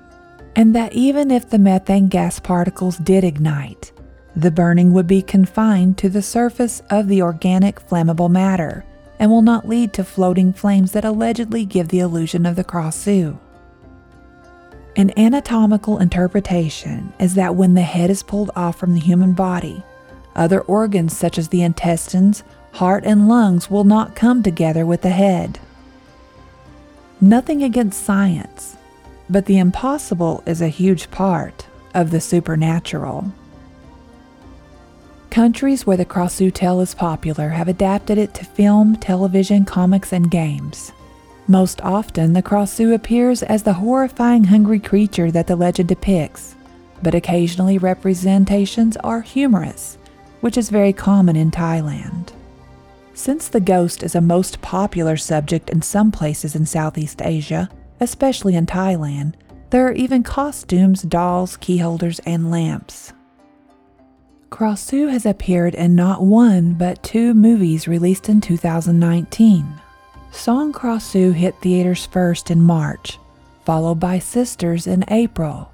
and 0.56 0.74
that 0.74 0.94
even 0.94 1.32
if 1.32 1.50
the 1.50 1.60
methane 1.60 2.08
gas 2.08 2.40
particles 2.40 2.98
did 3.00 3.26
ignite, 3.26 3.92
the 4.36 4.52
burning 4.52 4.92
would 4.94 5.08
be 5.08 5.22
confined 5.22 5.98
to 5.98 6.10
the 6.10 6.22
surface 6.22 6.82
of 6.90 7.08
the 7.08 7.22
organic 7.22 7.80
flammable 7.88 8.30
matter 8.30 8.84
and 9.18 9.32
will 9.32 9.42
not 9.42 9.68
lead 9.68 9.94
to 9.94 10.04
floating 10.04 10.52
flames 10.52 10.92
that 10.92 11.06
allegedly 11.06 11.66
give 11.66 11.88
the 11.88 12.00
illusion 12.00 12.46
of 12.46 12.56
the 12.56 12.64
Krasue. 12.64 13.38
An 14.98 15.18
anatomical 15.18 16.00
interpretation 16.00 17.14
is 17.20 17.36
that 17.36 17.56
when 17.56 17.74
the 17.74 17.82
head 17.82 18.10
is 18.10 18.24
pulled 18.24 18.52
off 18.56 18.78
from 18.78 18.94
the 18.94 19.00
human 19.00 19.34
body, 19.34 19.84
other 20.36 20.62
organs 20.62 21.18
such 21.18 21.38
as 21.38 21.50
the 21.50 21.62
intestines, 21.62 22.44
heart, 22.74 23.06
and 23.06 23.28
lungs 23.28 23.70
will 23.70 23.86
not 23.86 24.16
come 24.16 24.44
together 24.44 24.86
with 24.86 25.02
the 25.02 25.10
head. 25.10 25.60
Nothing 27.22 27.64
against 27.64 28.04
science, 28.04 28.76
but 29.30 29.46
the 29.46 29.58
impossible 29.58 30.44
is 30.46 30.62
a 30.62 30.68
huge 30.68 31.10
part 31.10 31.68
of 31.94 32.12
the 32.12 32.20
supernatural. 32.20 33.32
Countries 35.36 35.86
where 35.86 35.98
the 35.98 36.06
Krasue 36.06 36.54
tale 36.54 36.80
is 36.80 36.94
popular 36.94 37.50
have 37.50 37.68
adapted 37.68 38.18
it 38.18 38.34
to 38.36 38.46
film, 38.46 38.96
television, 38.96 39.66
comics, 39.66 40.14
and 40.14 40.32
games. 40.32 40.94
Most 41.50 41.82
often, 41.82 42.32
the 42.32 42.42
Krasue 42.42 42.94
appears 42.94 43.44
as 43.44 43.62
the 43.62 43.74
horrifying 43.74 44.46
hungry 44.46 44.80
creature 44.80 45.32
that 45.32 45.46
the 45.46 45.58
legend 45.58 45.90
depicts, 45.90 46.56
but 47.04 47.14
occasionally 47.14 47.78
representations 47.78 48.96
are 48.96 49.20
humorous, 49.20 49.98
which 50.40 50.58
is 50.58 50.70
very 50.70 50.94
common 50.94 51.36
in 51.36 51.52
Thailand. 51.52 52.32
Since 53.14 53.50
the 53.50 53.60
ghost 53.60 54.04
is 54.04 54.16
a 54.16 54.22
most 54.22 54.62
popular 54.62 55.18
subject 55.18 55.70
in 55.70 55.82
some 55.82 56.14
places 56.14 56.56
in 56.56 56.66
Southeast 56.66 57.22
Asia, 57.22 57.70
especially 58.00 58.56
in 58.56 58.68
Thailand, 58.68 59.34
there 59.70 59.86
are 59.86 59.92
even 59.92 60.24
costumes, 60.24 61.02
dolls, 61.02 61.58
keyholders, 61.58 62.20
and 62.20 62.50
lamps. 62.50 63.12
Krasue 64.50 65.12
has 65.12 65.26
appeared 65.26 65.76
in 65.76 65.96
not 65.96 66.24
one 66.24 66.74
but 66.74 67.04
two 67.04 67.34
movies 67.34 67.88
released 67.88 68.30
in 68.30 68.42
2019 68.42 69.82
Song 70.36 70.74
Krasue 70.74 71.34
hit 71.34 71.56
theaters 71.62 72.06
first 72.06 72.52
in 72.52 72.62
March, 72.62 73.18
followed 73.64 74.02
by 74.02 74.20
Sisters 74.20 74.86
in 74.86 75.06
April. 75.08 75.72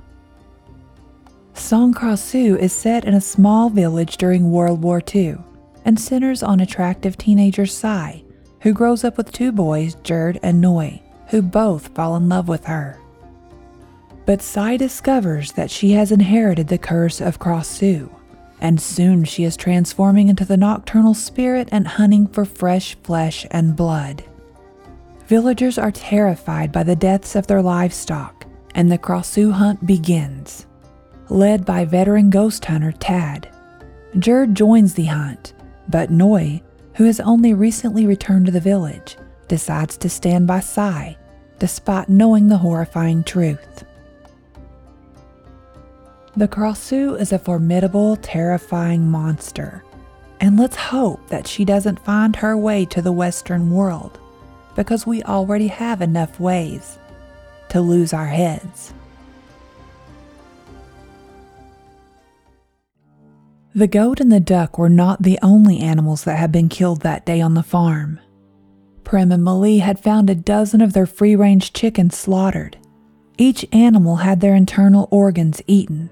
Song 1.56 1.94
Krasue 1.94 2.58
is 2.58 2.72
set 2.72 3.04
in 3.04 3.16
a 3.16 3.20
small 3.20 3.70
village 3.70 4.18
during 4.18 4.52
World 4.52 4.82
War 4.82 5.02
II 5.14 5.38
and 5.84 6.00
centers 6.00 6.44
on 6.44 6.60
attractive 6.60 7.18
teenager 7.18 7.66
Sai, 7.66 8.24
who 8.62 8.72
grows 8.72 9.04
up 9.04 9.18
with 9.18 9.32
two 9.32 9.52
boys, 9.52 9.96
Jerd 10.04 10.40
and 10.44 10.62
Noi, 10.62 11.02
who 11.30 11.42
both 11.42 11.88
fall 11.96 12.16
in 12.16 12.30
love 12.30 12.48
with 12.48 12.66
her. 12.66 13.02
But 14.28 14.44
Sai 14.44 14.78
discovers 14.78 15.54
that 15.54 15.72
she 15.72 15.92
has 15.94 16.12
inherited 16.12 16.68
the 16.68 16.78
curse 16.78 17.20
of 17.20 17.40
Krasue, 17.40 18.10
and 18.62 18.80
soon 18.80 19.24
she 19.24 19.44
is 19.44 19.58
transforming 19.58 20.30
into 20.30 20.46
the 20.46 20.56
nocturnal 20.56 21.14
spirit 21.14 21.68
and 21.72 21.88
hunting 21.88 22.28
for 22.28 22.46
fresh 22.46 22.96
flesh 23.04 23.46
and 23.52 23.76
blood. 23.76 24.24
Villagers 25.28 25.78
are 25.78 25.92
terrified 25.92 26.72
by 26.72 26.84
the 26.84 26.96
deaths 26.96 27.36
of 27.36 27.48
their 27.48 27.62
livestock, 27.62 28.46
and 28.76 28.92
the 28.92 28.98
Krasue 28.98 29.52
hunt 29.52 29.86
begins. 29.86 30.68
Led 31.30 31.66
by 31.66 31.86
veteran 31.86 32.30
ghost 32.30 32.64
hunter 32.66 32.92
Tad, 32.92 33.50
Jerd 34.16 34.54
joins 34.54 34.94
the 34.94 35.06
hunt, 35.06 35.54
but 35.88 36.12
Noi, 36.12 36.62
who 36.96 37.06
has 37.06 37.20
only 37.22 37.54
recently 37.54 38.06
returned 38.06 38.46
to 38.46 38.52
the 38.52 38.60
village, 38.60 39.18
decides 39.48 39.98
to 39.98 40.10
stand 40.10 40.48
by 40.48 40.60
Sai, 40.60 41.18
despite 41.60 42.10
knowing 42.10 42.48
the 42.48 42.58
horrifying 42.58 43.24
truth. 43.24 43.86
The 46.38 46.48
Krasue 46.48 47.20
is 47.20 47.34
a 47.34 47.40
formidable, 47.40 48.16
terrifying 48.16 49.06
monster, 49.06 49.84
and 50.40 50.58
let's 50.58 50.78
hope 50.78 51.28
that 51.28 51.46
she 51.46 51.66
doesn't 51.66 52.06
find 52.06 52.38
her 52.38 52.56
way 52.56 52.86
to 52.86 53.02
the 53.02 53.12
Western 53.12 53.70
world 53.70 54.18
because 54.74 55.06
we 55.06 55.22
already 55.24 55.68
have 55.68 56.02
enough 56.02 56.40
ways 56.40 56.98
to 57.68 57.82
lose 57.82 58.14
our 58.14 58.28
heads. 58.28 58.94
The 63.76 63.88
goat 63.88 64.22
and 64.22 64.32
the 64.32 64.40
duck 64.40 64.78
were 64.78 64.90
not 64.90 65.24
the 65.24 65.38
only 65.42 65.80
animals 65.80 66.24
that 66.24 66.38
had 66.38 66.52
been 66.52 66.70
killed 66.70 67.02
that 67.02 67.26
day 67.26 67.42
on 67.42 67.56
the 67.56 67.64
farm. 67.64 68.22
Prem 69.04 69.34
and 69.34 69.44
Malie 69.44 69.80
had 69.80 70.00
found 70.00 70.30
a 70.30 70.36
dozen 70.36 70.80
of 70.80 70.94
their 70.94 71.06
free 71.06 71.36
range 71.36 71.74
chickens 71.74 72.18
slaughtered. 72.18 72.78
Each 73.38 73.66
animal 73.74 74.18
had 74.18 74.40
their 74.40 74.56
internal 74.56 75.10
organs 75.12 75.62
eaten. 75.68 76.10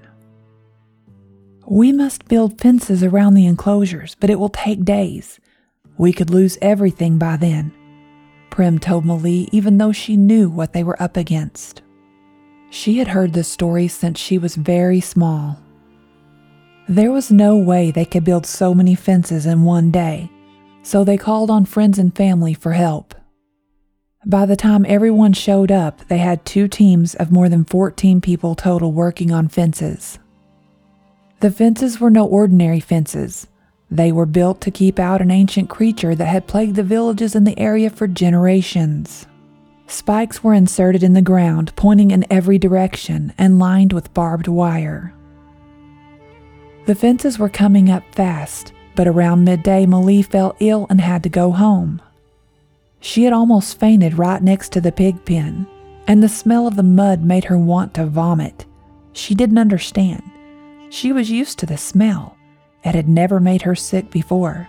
We 1.70 1.92
must 1.92 2.26
build 2.26 2.60
fences 2.60 3.04
around 3.04 3.34
the 3.34 3.46
enclosures, 3.46 4.16
but 4.18 4.28
it 4.28 4.40
will 4.40 4.48
take 4.48 4.84
days. 4.84 5.38
We 5.98 6.12
could 6.12 6.28
lose 6.28 6.58
everything 6.60 7.16
by 7.16 7.36
then. 7.36 7.72
Prim 8.50 8.80
told 8.80 9.04
Malie, 9.04 9.48
even 9.52 9.78
though 9.78 9.92
she 9.92 10.16
knew 10.16 10.50
what 10.50 10.72
they 10.72 10.82
were 10.82 11.00
up 11.00 11.16
against. 11.16 11.82
She 12.70 12.98
had 12.98 13.06
heard 13.06 13.34
the 13.34 13.44
story 13.44 13.86
since 13.86 14.18
she 14.18 14.36
was 14.36 14.56
very 14.56 15.00
small. 15.00 15.60
There 16.88 17.12
was 17.12 17.30
no 17.30 17.56
way 17.56 17.92
they 17.92 18.04
could 18.04 18.24
build 18.24 18.46
so 18.46 18.74
many 18.74 18.96
fences 18.96 19.46
in 19.46 19.62
one 19.62 19.92
day, 19.92 20.28
so 20.82 21.04
they 21.04 21.16
called 21.16 21.52
on 21.52 21.66
friends 21.66 22.00
and 22.00 22.16
family 22.16 22.52
for 22.52 22.72
help. 22.72 23.14
By 24.26 24.44
the 24.44 24.56
time 24.56 24.84
everyone 24.88 25.34
showed 25.34 25.70
up, 25.70 26.08
they 26.08 26.18
had 26.18 26.44
two 26.44 26.66
teams 26.66 27.14
of 27.14 27.30
more 27.30 27.48
than 27.48 27.64
14 27.64 28.20
people 28.20 28.56
total 28.56 28.90
working 28.90 29.30
on 29.30 29.46
fences. 29.46 30.18
The 31.40 31.50
fences 31.50 31.98
were 31.98 32.10
no 32.10 32.26
ordinary 32.26 32.80
fences. 32.80 33.46
They 33.90 34.12
were 34.12 34.26
built 34.26 34.60
to 34.60 34.70
keep 34.70 34.98
out 34.98 35.22
an 35.22 35.30
ancient 35.30 35.70
creature 35.70 36.14
that 36.14 36.26
had 36.26 36.46
plagued 36.46 36.76
the 36.76 36.82
villages 36.82 37.34
in 37.34 37.44
the 37.44 37.58
area 37.58 37.88
for 37.88 38.06
generations. 38.06 39.26
Spikes 39.86 40.44
were 40.44 40.54
inserted 40.54 41.02
in 41.02 41.14
the 41.14 41.22
ground, 41.22 41.74
pointing 41.76 42.10
in 42.10 42.30
every 42.30 42.58
direction 42.58 43.32
and 43.38 43.58
lined 43.58 43.92
with 43.94 44.12
barbed 44.12 44.48
wire. 44.48 45.14
The 46.86 46.94
fences 46.94 47.38
were 47.38 47.48
coming 47.48 47.90
up 47.90 48.04
fast, 48.14 48.72
but 48.94 49.08
around 49.08 49.44
midday, 49.44 49.86
Malie 49.86 50.22
fell 50.22 50.54
ill 50.60 50.86
and 50.90 51.00
had 51.00 51.22
to 51.22 51.28
go 51.28 51.50
home. 51.50 52.02
She 53.00 53.24
had 53.24 53.32
almost 53.32 53.80
fainted 53.80 54.18
right 54.18 54.42
next 54.42 54.72
to 54.72 54.80
the 54.80 54.92
pig 54.92 55.24
pen, 55.24 55.66
and 56.06 56.22
the 56.22 56.28
smell 56.28 56.66
of 56.66 56.76
the 56.76 56.82
mud 56.82 57.24
made 57.24 57.44
her 57.44 57.56
want 57.58 57.94
to 57.94 58.06
vomit. 58.06 58.66
She 59.12 59.34
didn't 59.34 59.58
understand. 59.58 60.29
She 60.90 61.12
was 61.12 61.30
used 61.30 61.58
to 61.60 61.66
the 61.66 61.78
smell. 61.78 62.36
It 62.84 62.94
had 62.94 63.08
never 63.08 63.40
made 63.40 63.62
her 63.62 63.76
sick 63.76 64.10
before. 64.10 64.68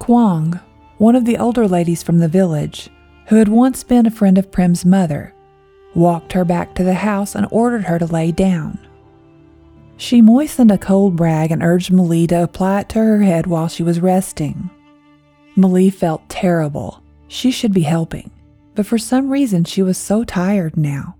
Kwong, 0.00 0.60
one 0.98 1.14
of 1.14 1.24
the 1.24 1.38
older 1.38 1.68
ladies 1.68 2.02
from 2.02 2.18
the 2.18 2.28
village, 2.28 2.90
who 3.28 3.36
had 3.36 3.48
once 3.48 3.84
been 3.84 4.04
a 4.04 4.10
friend 4.10 4.36
of 4.36 4.50
Prim's 4.50 4.84
mother, 4.84 5.32
walked 5.94 6.32
her 6.32 6.44
back 6.44 6.74
to 6.74 6.84
the 6.84 6.94
house 6.94 7.34
and 7.34 7.46
ordered 7.50 7.84
her 7.84 7.98
to 7.98 8.06
lay 8.06 8.32
down. 8.32 8.78
She 9.96 10.20
moistened 10.20 10.72
a 10.72 10.78
cold 10.78 11.20
rag 11.20 11.52
and 11.52 11.62
urged 11.62 11.92
Malie 11.92 12.26
to 12.26 12.42
apply 12.42 12.80
it 12.80 12.88
to 12.90 12.98
her 12.98 13.22
head 13.22 13.46
while 13.46 13.68
she 13.68 13.84
was 13.84 14.00
resting. 14.00 14.70
Malie 15.54 15.90
felt 15.90 16.28
terrible. 16.28 17.00
She 17.28 17.52
should 17.52 17.72
be 17.72 17.82
helping, 17.82 18.32
but 18.74 18.86
for 18.86 18.98
some 18.98 19.30
reason 19.30 19.62
she 19.62 19.82
was 19.82 19.96
so 19.96 20.24
tired 20.24 20.76
now, 20.76 21.14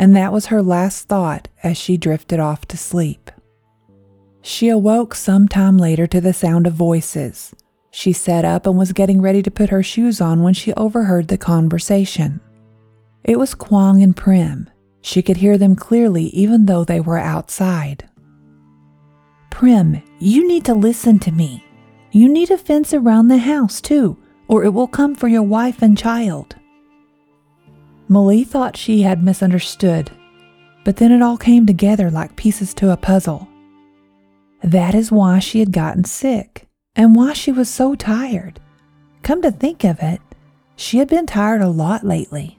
and 0.00 0.16
that 0.16 0.32
was 0.32 0.46
her 0.46 0.62
last 0.62 1.08
thought 1.08 1.48
as 1.62 1.76
she 1.76 1.98
drifted 1.98 2.40
off 2.40 2.64
to 2.66 2.78
sleep. 2.78 3.30
She 4.40 4.70
awoke 4.70 5.14
some 5.14 5.46
time 5.46 5.76
later 5.76 6.06
to 6.06 6.22
the 6.22 6.32
sound 6.32 6.66
of 6.66 6.72
voices. 6.72 7.54
She 7.90 8.14
sat 8.14 8.46
up 8.46 8.66
and 8.66 8.78
was 8.78 8.94
getting 8.94 9.20
ready 9.20 9.42
to 9.42 9.50
put 9.50 9.68
her 9.68 9.82
shoes 9.82 10.18
on 10.18 10.42
when 10.42 10.54
she 10.54 10.72
overheard 10.72 11.28
the 11.28 11.36
conversation. 11.36 12.40
It 13.24 13.38
was 13.38 13.54
Kwong 13.54 14.02
and 14.02 14.16
Prim. 14.16 14.70
She 15.02 15.20
could 15.20 15.36
hear 15.36 15.58
them 15.58 15.76
clearly 15.76 16.28
even 16.28 16.64
though 16.64 16.84
they 16.84 17.00
were 17.00 17.18
outside. 17.18 18.08
Prim, 19.50 20.02
you 20.18 20.48
need 20.48 20.64
to 20.64 20.72
listen 20.72 21.18
to 21.18 21.30
me. 21.30 21.62
You 22.10 22.26
need 22.26 22.50
a 22.50 22.56
fence 22.56 22.94
around 22.94 23.28
the 23.28 23.36
house, 23.36 23.82
too, 23.82 24.16
or 24.48 24.64
it 24.64 24.70
will 24.70 24.88
come 24.88 25.14
for 25.14 25.28
your 25.28 25.42
wife 25.42 25.82
and 25.82 25.98
child. 25.98 26.56
Malie 28.10 28.42
thought 28.42 28.76
she 28.76 29.02
had 29.02 29.22
misunderstood, 29.22 30.10
but 30.84 30.96
then 30.96 31.12
it 31.12 31.22
all 31.22 31.36
came 31.36 31.64
together 31.64 32.10
like 32.10 32.34
pieces 32.34 32.74
to 32.74 32.90
a 32.90 32.96
puzzle. 32.96 33.48
That 34.64 34.96
is 34.96 35.12
why 35.12 35.38
she 35.38 35.60
had 35.60 35.72
gotten 35.72 36.02
sick 36.02 36.66
and 36.96 37.14
why 37.14 37.34
she 37.34 37.52
was 37.52 37.70
so 37.70 37.94
tired. 37.94 38.58
Come 39.22 39.40
to 39.42 39.52
think 39.52 39.84
of 39.84 40.00
it, 40.00 40.20
she 40.74 40.98
had 40.98 41.06
been 41.06 41.24
tired 41.24 41.62
a 41.62 41.68
lot 41.68 42.02
lately. 42.02 42.58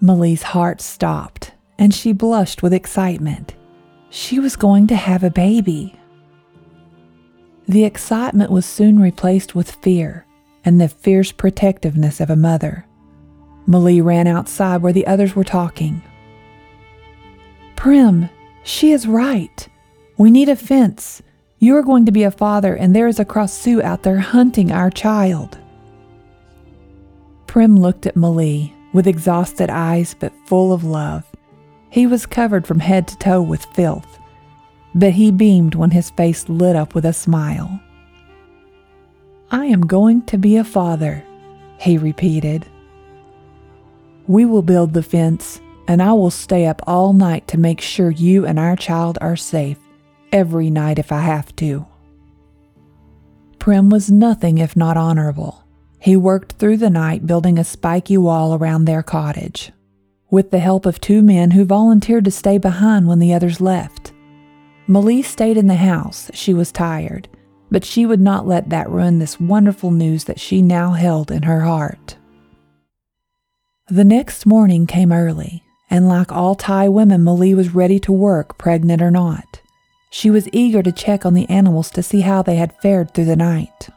Malie's 0.00 0.42
heart 0.42 0.80
stopped 0.80 1.52
and 1.78 1.94
she 1.94 2.12
blushed 2.12 2.64
with 2.64 2.74
excitement. 2.74 3.54
She 4.10 4.40
was 4.40 4.56
going 4.56 4.88
to 4.88 4.96
have 4.96 5.22
a 5.22 5.30
baby. 5.30 5.94
The 7.68 7.84
excitement 7.84 8.50
was 8.50 8.66
soon 8.66 8.98
replaced 8.98 9.54
with 9.54 9.70
fear 9.70 10.26
and 10.64 10.80
the 10.80 10.88
fierce 10.88 11.30
protectiveness 11.30 12.20
of 12.20 12.28
a 12.28 12.34
mother. 12.34 12.86
Malie 13.66 14.00
ran 14.00 14.26
outside 14.26 14.82
where 14.82 14.92
the 14.92 15.06
others 15.06 15.36
were 15.36 15.44
talking. 15.44 16.02
Prim, 17.76 18.28
she 18.62 18.92
is 18.92 19.06
right. 19.06 19.68
We 20.18 20.30
need 20.30 20.48
a 20.48 20.56
fence. 20.56 21.22
You 21.58 21.76
are 21.76 21.82
going 21.82 22.06
to 22.06 22.12
be 22.12 22.24
a 22.24 22.30
father, 22.30 22.74
and 22.74 22.94
there 22.94 23.08
is 23.08 23.20
a 23.20 23.24
Krasue 23.24 23.82
out 23.82 24.02
there 24.02 24.18
hunting 24.18 24.72
our 24.72 24.90
child. 24.90 25.58
Prim 27.46 27.78
looked 27.78 28.06
at 28.06 28.16
Malie 28.16 28.74
with 28.92 29.06
exhausted 29.06 29.70
eyes 29.70 30.14
but 30.18 30.32
full 30.46 30.72
of 30.72 30.84
love. 30.84 31.24
He 31.90 32.06
was 32.06 32.26
covered 32.26 32.66
from 32.66 32.80
head 32.80 33.06
to 33.08 33.18
toe 33.18 33.42
with 33.42 33.64
filth, 33.74 34.18
but 34.94 35.12
he 35.12 35.30
beamed 35.30 35.74
when 35.74 35.90
his 35.90 36.10
face 36.10 36.48
lit 36.48 36.76
up 36.76 36.94
with 36.94 37.04
a 37.04 37.12
smile. 37.12 37.80
I 39.50 39.66
am 39.66 39.82
going 39.82 40.22
to 40.22 40.38
be 40.38 40.56
a 40.56 40.64
father, 40.64 41.22
he 41.78 41.98
repeated. 41.98 42.66
We 44.26 44.44
will 44.44 44.62
build 44.62 44.94
the 44.94 45.02
fence, 45.02 45.60
and 45.88 46.02
I 46.02 46.12
will 46.12 46.30
stay 46.30 46.66
up 46.66 46.82
all 46.86 47.12
night 47.12 47.48
to 47.48 47.58
make 47.58 47.80
sure 47.80 48.10
you 48.10 48.46
and 48.46 48.58
our 48.58 48.76
child 48.76 49.18
are 49.20 49.36
safe 49.36 49.78
every 50.30 50.70
night 50.70 50.98
if 50.98 51.12
I 51.12 51.20
have 51.20 51.54
to. 51.56 51.86
Prim 53.58 53.90
was 53.90 54.10
nothing 54.10 54.58
if 54.58 54.76
not 54.76 54.96
honorable. 54.96 55.64
He 55.98 56.16
worked 56.16 56.52
through 56.52 56.78
the 56.78 56.90
night 56.90 57.26
building 57.26 57.58
a 57.58 57.64
spiky 57.64 58.18
wall 58.18 58.54
around 58.54 58.84
their 58.84 59.02
cottage, 59.02 59.70
with 60.30 60.50
the 60.50 60.58
help 60.58 60.86
of 60.86 61.00
two 61.00 61.22
men 61.22 61.52
who 61.52 61.64
volunteered 61.64 62.24
to 62.24 62.30
stay 62.30 62.58
behind 62.58 63.06
when 63.06 63.18
the 63.18 63.34
others 63.34 63.60
left. 63.60 64.12
Malie 64.88 65.22
stayed 65.22 65.56
in 65.56 65.68
the 65.68 65.76
house. 65.76 66.30
She 66.34 66.52
was 66.54 66.72
tired, 66.72 67.28
but 67.70 67.84
she 67.84 68.04
would 68.04 68.20
not 68.20 68.48
let 68.48 68.70
that 68.70 68.90
ruin 68.90 69.18
this 69.18 69.38
wonderful 69.38 69.90
news 69.90 70.24
that 70.24 70.40
she 70.40 70.60
now 70.60 70.92
held 70.92 71.30
in 71.30 71.44
her 71.44 71.60
heart. 71.60 72.16
The 73.88 74.04
next 74.04 74.46
morning 74.46 74.86
came 74.86 75.10
early, 75.10 75.64
and 75.90 76.08
like 76.08 76.30
all 76.30 76.54
Thai 76.54 76.88
women, 76.88 77.24
Malie 77.24 77.54
was 77.54 77.74
ready 77.74 77.98
to 78.00 78.12
work, 78.12 78.56
pregnant 78.56 79.02
or 79.02 79.10
not. 79.10 79.60
She 80.10 80.30
was 80.30 80.48
eager 80.52 80.84
to 80.84 80.92
check 80.92 81.26
on 81.26 81.34
the 81.34 81.50
animals 81.50 81.90
to 81.90 82.02
see 82.02 82.20
how 82.20 82.42
they 82.42 82.54
had 82.54 82.80
fared 82.80 83.12
through 83.12 83.24
the 83.24 83.34
night. 83.34 83.88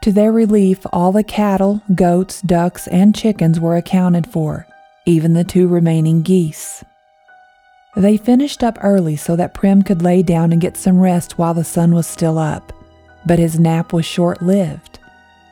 To 0.00 0.10
their 0.10 0.32
relief, 0.32 0.86
all 0.94 1.12
the 1.12 1.22
cattle, 1.22 1.82
goats, 1.94 2.40
ducks, 2.40 2.88
and 2.88 3.14
chickens 3.14 3.60
were 3.60 3.76
accounted 3.76 4.26
for, 4.26 4.66
even 5.04 5.34
the 5.34 5.44
two 5.44 5.68
remaining 5.68 6.22
geese. 6.22 6.82
They 7.94 8.16
finished 8.16 8.64
up 8.64 8.78
early 8.82 9.16
so 9.16 9.36
that 9.36 9.52
Prim 9.52 9.82
could 9.82 10.00
lay 10.00 10.22
down 10.22 10.52
and 10.52 10.60
get 10.60 10.78
some 10.78 10.98
rest 10.98 11.36
while 11.38 11.52
the 11.52 11.64
sun 11.64 11.94
was 11.94 12.06
still 12.06 12.38
up, 12.38 12.72
but 13.26 13.38
his 13.38 13.60
nap 13.60 13.92
was 13.92 14.06
short 14.06 14.40
lived. 14.40 14.98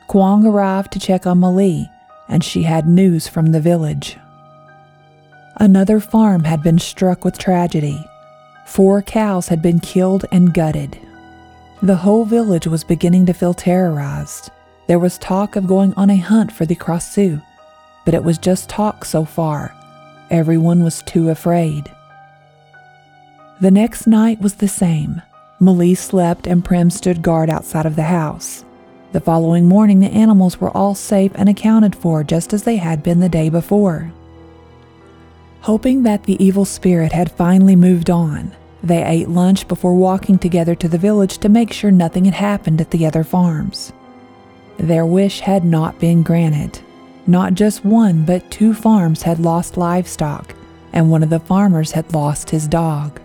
Kwong 0.07 0.47
arrived 0.47 0.91
to 0.93 0.99
check 0.99 1.27
on 1.27 1.39
Malie, 1.39 1.89
and 2.27 2.43
she 2.43 2.63
had 2.63 2.87
news 2.87 3.27
from 3.27 3.51
the 3.51 3.61
village. 3.61 4.17
Another 5.57 5.99
farm 5.99 6.43
had 6.43 6.63
been 6.63 6.79
struck 6.79 7.23
with 7.23 7.37
tragedy. 7.37 8.03
Four 8.65 9.01
cows 9.01 9.47
had 9.47 9.61
been 9.61 9.79
killed 9.79 10.25
and 10.31 10.53
gutted. 10.53 10.97
The 11.81 11.97
whole 11.97 12.25
village 12.25 12.65
was 12.65 12.83
beginning 12.83 13.25
to 13.27 13.33
feel 13.33 13.53
terrorized. 13.53 14.49
There 14.87 14.99
was 14.99 15.17
talk 15.17 15.55
of 15.55 15.67
going 15.67 15.93
on 15.95 16.09
a 16.09 16.17
hunt 16.17 16.51
for 16.51 16.65
the 16.65 16.75
Krasue, 16.75 17.41
but 18.05 18.13
it 18.13 18.23
was 18.23 18.37
just 18.37 18.69
talk 18.69 19.05
so 19.05 19.25
far. 19.25 19.75
Everyone 20.29 20.83
was 20.83 21.03
too 21.03 21.29
afraid. 21.29 21.91
The 23.61 23.71
next 23.71 24.07
night 24.07 24.41
was 24.41 24.55
the 24.55 24.67
same. 24.67 25.21
Malie 25.59 25.95
slept 25.95 26.47
and 26.47 26.65
Prim 26.65 26.89
stood 26.89 27.21
guard 27.21 27.49
outside 27.49 27.85
of 27.85 27.95
the 27.95 28.03
house. 28.03 28.65
The 29.13 29.21
following 29.21 29.67
morning, 29.67 29.99
the 29.99 30.07
animals 30.07 30.59
were 30.59 30.75
all 30.75 30.95
safe 30.95 31.31
and 31.35 31.47
accounted 31.47 31.95
for 31.95 32.23
just 32.23 32.51
as 32.51 32.63
they 32.63 32.77
had 32.77 33.03
been 33.03 33.19
the 33.19 33.29
day 33.29 33.47
before. 33.47 34.11
Hoping 35.61 36.01
that 36.01 36.23
the 36.23 36.43
evil 36.43 36.65
spirit 36.65 37.11
had 37.11 37.31
finally 37.31 37.75
moved 37.75 38.09
on, 38.09 38.55
they 38.81 39.03
ate 39.03 39.29
lunch 39.29 39.67
before 39.67 39.93
walking 39.93 40.39
together 40.39 40.73
to 40.73 40.87
the 40.87 40.97
village 40.97 41.37
to 41.37 41.47
make 41.47 41.71
sure 41.71 41.91
nothing 41.91 42.25
had 42.25 42.33
happened 42.33 42.81
at 42.81 42.89
the 42.89 43.05
other 43.05 43.23
farms. 43.23 43.93
Their 44.77 45.05
wish 45.05 45.41
had 45.41 45.63
not 45.63 45.99
been 45.99 46.23
granted. 46.23 46.81
Not 47.27 47.53
just 47.53 47.85
one, 47.85 48.25
but 48.25 48.49
two 48.49 48.73
farms 48.73 49.21
had 49.21 49.37
lost 49.37 49.77
livestock, 49.77 50.55
and 50.91 51.11
one 51.11 51.21
of 51.21 51.29
the 51.29 51.39
farmers 51.39 51.91
had 51.91 52.11
lost 52.15 52.49
his 52.49 52.67
dog. 52.67 53.21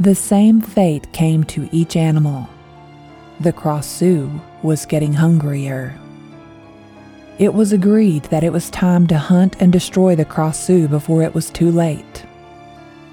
The 0.00 0.14
same 0.14 0.62
fate 0.62 1.12
came 1.12 1.44
to 1.44 1.68
each 1.70 1.96
animal. 1.96 2.48
The 3.40 3.52
Krasue 3.52 4.40
was 4.64 4.86
getting 4.86 5.12
hungrier. 5.12 5.96
It 7.38 7.52
was 7.52 7.72
agreed 7.72 8.24
that 8.24 8.42
it 8.42 8.52
was 8.52 8.70
time 8.70 9.06
to 9.08 9.18
hunt 9.18 9.56
and 9.60 9.72
destroy 9.72 10.16
the 10.16 10.24
Krasue 10.24 10.88
before 10.88 11.22
it 11.22 11.34
was 11.34 11.50
too 11.50 11.70
late. 11.70 12.24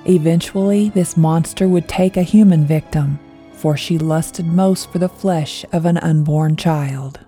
Eventually, 0.05 0.89
this 0.89 1.17
monster 1.17 1.67
would 1.67 1.87
take 1.87 2.17
a 2.17 2.23
human 2.23 2.65
victim, 2.65 3.19
for 3.53 3.77
she 3.77 3.97
lusted 3.97 4.45
most 4.47 4.91
for 4.91 4.99
the 4.99 5.09
flesh 5.09 5.65
of 5.71 5.85
an 5.85 5.97
unborn 5.97 6.55
child. 6.55 7.19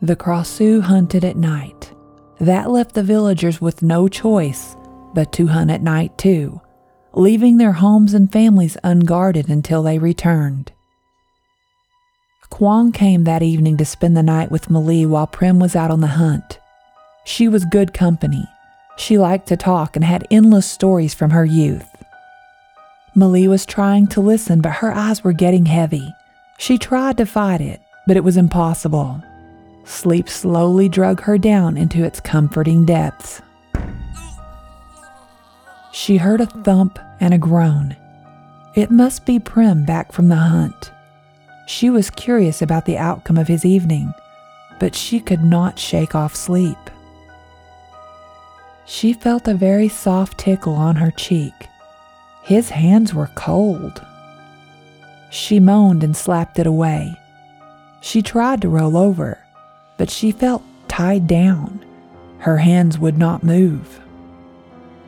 The 0.00 0.16
Krasue 0.16 0.82
hunted 0.82 1.24
at 1.24 1.36
night. 1.36 1.92
That 2.40 2.70
left 2.70 2.94
the 2.94 3.04
villagers 3.04 3.60
with 3.60 3.82
no 3.82 4.08
choice 4.08 4.74
but 5.14 5.32
to 5.34 5.46
hunt 5.46 5.70
at 5.70 5.82
night 5.82 6.16
too, 6.18 6.60
leaving 7.12 7.58
their 7.58 7.72
homes 7.72 8.14
and 8.14 8.32
families 8.32 8.76
unguarded 8.82 9.48
until 9.48 9.82
they 9.82 9.98
returned. 9.98 10.72
Kwong 12.52 12.92
came 12.92 13.24
that 13.24 13.42
evening 13.42 13.76
to 13.78 13.84
spend 13.84 14.16
the 14.16 14.22
night 14.22 14.50
with 14.50 14.70
Malie 14.70 15.06
while 15.06 15.26
Prim 15.26 15.58
was 15.58 15.74
out 15.74 15.90
on 15.90 16.00
the 16.00 16.06
hunt. 16.06 16.60
She 17.24 17.48
was 17.48 17.64
good 17.64 17.92
company 17.92 18.46
she 18.96 19.18
liked 19.18 19.48
to 19.48 19.56
talk 19.56 19.96
and 19.96 20.04
had 20.04 20.26
endless 20.30 20.66
stories 20.66 21.14
from 21.14 21.30
her 21.30 21.44
youth. 21.44 21.88
Malie 23.14 23.48
was 23.48 23.66
trying 23.66 24.06
to 24.08 24.20
listen, 24.20 24.60
but 24.60 24.74
her 24.74 24.92
eyes 24.92 25.24
were 25.24 25.32
getting 25.32 25.66
heavy. 25.66 26.14
She 26.58 26.78
tried 26.78 27.16
to 27.18 27.26
fight 27.26 27.60
it, 27.60 27.80
but 28.06 28.16
it 28.16 28.24
was 28.24 28.36
impossible. 28.36 29.22
Sleep 29.84 30.28
slowly 30.28 30.88
drug 30.88 31.20
her 31.22 31.36
down 31.36 31.76
into 31.76 32.04
its 32.04 32.20
comforting 32.20 32.86
depths. 32.86 33.42
She 35.92 36.16
heard 36.18 36.40
a 36.40 36.46
thump 36.46 36.98
and 37.20 37.34
a 37.34 37.38
groan. 37.38 37.96
It 38.76 38.90
must 38.90 39.26
be 39.26 39.38
Prim 39.38 39.84
back 39.84 40.12
from 40.12 40.28
the 40.28 40.36
hunt. 40.36 40.91
She 41.72 41.88
was 41.88 42.10
curious 42.10 42.60
about 42.60 42.84
the 42.84 42.98
outcome 42.98 43.38
of 43.38 43.48
his 43.48 43.64
evening, 43.64 44.12
but 44.78 44.94
she 44.94 45.18
could 45.18 45.42
not 45.42 45.78
shake 45.78 46.14
off 46.14 46.36
sleep. 46.36 46.90
She 48.84 49.14
felt 49.14 49.48
a 49.48 49.54
very 49.54 49.88
soft 49.88 50.36
tickle 50.36 50.74
on 50.74 50.96
her 50.96 51.10
cheek. 51.10 51.54
His 52.42 52.68
hands 52.68 53.14
were 53.14 53.30
cold. 53.34 54.04
She 55.30 55.58
moaned 55.60 56.04
and 56.04 56.14
slapped 56.14 56.58
it 56.58 56.66
away. 56.66 57.18
She 58.02 58.20
tried 58.20 58.60
to 58.60 58.68
roll 58.68 58.98
over, 58.98 59.38
but 59.96 60.10
she 60.10 60.30
felt 60.30 60.62
tied 60.88 61.26
down. 61.26 61.82
Her 62.40 62.58
hands 62.58 62.98
would 62.98 63.16
not 63.16 63.42
move. 63.42 63.98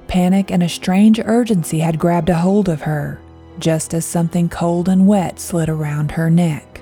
Panic 0.09 0.51
and 0.51 0.63
a 0.63 0.71
strange 0.71 1.21
urgency 1.23 1.81
had 1.81 1.99
grabbed 1.99 2.31
a 2.31 2.39
hold 2.39 2.71
of 2.71 2.83
her, 2.83 3.21
just 3.59 3.95
as 3.95 4.05
something 4.05 4.49
cold 4.49 4.89
and 4.89 5.07
wet 5.07 5.39
slid 5.39 5.69
around 5.69 6.13
her 6.13 6.31
neck. 6.31 6.81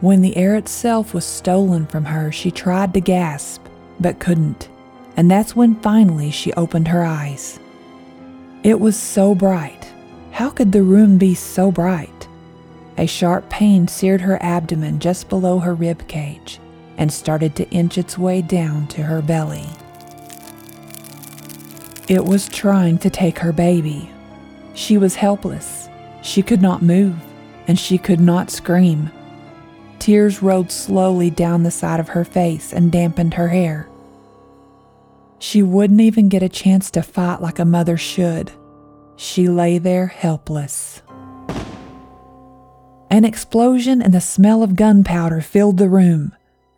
When 0.00 0.20
the 0.20 0.36
air 0.36 0.56
itself 0.56 1.14
was 1.14 1.24
stolen 1.24 1.86
from 1.86 2.06
her, 2.06 2.32
she 2.32 2.50
tried 2.50 2.92
to 2.94 3.00
gasp, 3.00 3.62
but 4.00 4.18
couldn't 4.18 4.68
and 5.16 5.30
that's 5.30 5.56
when 5.56 5.74
finally 5.76 6.30
she 6.30 6.52
opened 6.54 6.88
her 6.88 7.04
eyes. 7.04 7.58
It 8.62 8.80
was 8.80 8.98
so 8.98 9.34
bright. 9.34 9.92
How 10.30 10.50
could 10.50 10.72
the 10.72 10.82
room 10.82 11.18
be 11.18 11.34
so 11.34 11.70
bright? 11.70 12.28
A 12.96 13.06
sharp 13.06 13.48
pain 13.50 13.88
seared 13.88 14.20
her 14.20 14.42
abdomen 14.42 14.98
just 15.00 15.28
below 15.28 15.58
her 15.58 15.74
rib 15.74 16.06
cage 16.08 16.58
and 16.96 17.12
started 17.12 17.56
to 17.56 17.68
inch 17.70 17.98
its 17.98 18.18
way 18.18 18.42
down 18.42 18.86
to 18.88 19.02
her 19.02 19.22
belly. 19.22 19.66
It 22.08 22.24
was 22.24 22.48
trying 22.48 22.98
to 22.98 23.10
take 23.10 23.38
her 23.38 23.52
baby. 23.52 24.10
She 24.74 24.98
was 24.98 25.14
helpless. 25.14 25.88
She 26.22 26.42
could 26.42 26.62
not 26.62 26.82
move, 26.82 27.16
and 27.66 27.78
she 27.78 27.98
could 27.98 28.20
not 28.20 28.50
scream. 28.50 29.10
Tears 29.98 30.42
rolled 30.42 30.70
slowly 30.70 31.30
down 31.30 31.62
the 31.62 31.70
side 31.70 32.00
of 32.00 32.08
her 32.08 32.24
face 32.24 32.72
and 32.72 32.90
dampened 32.90 33.34
her 33.34 33.48
hair. 33.48 33.88
She 35.38 35.62
wouldn't 35.62 36.00
even 36.00 36.28
get 36.28 36.42
a 36.42 36.48
chance 36.48 36.90
to 36.92 37.02
fight 37.02 37.40
like 37.40 37.58
a 37.58 37.64
mother 37.64 37.96
should. 37.96 38.52
She 39.16 39.48
lay 39.48 39.78
there 39.78 40.06
helpless. 40.06 41.02
An 43.10 43.24
explosion 43.24 44.00
and 44.00 44.14
the 44.14 44.20
smell 44.20 44.62
of 44.62 44.74
gunpowder 44.74 45.40
filled 45.40 45.78
the 45.78 45.88
room, 45.88 46.34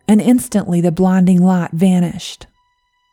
and 0.07 0.21
instantly 0.21 0.81
the 0.81 0.91
blinding 0.91 1.41
light 1.41 1.71
vanished. 1.71 2.47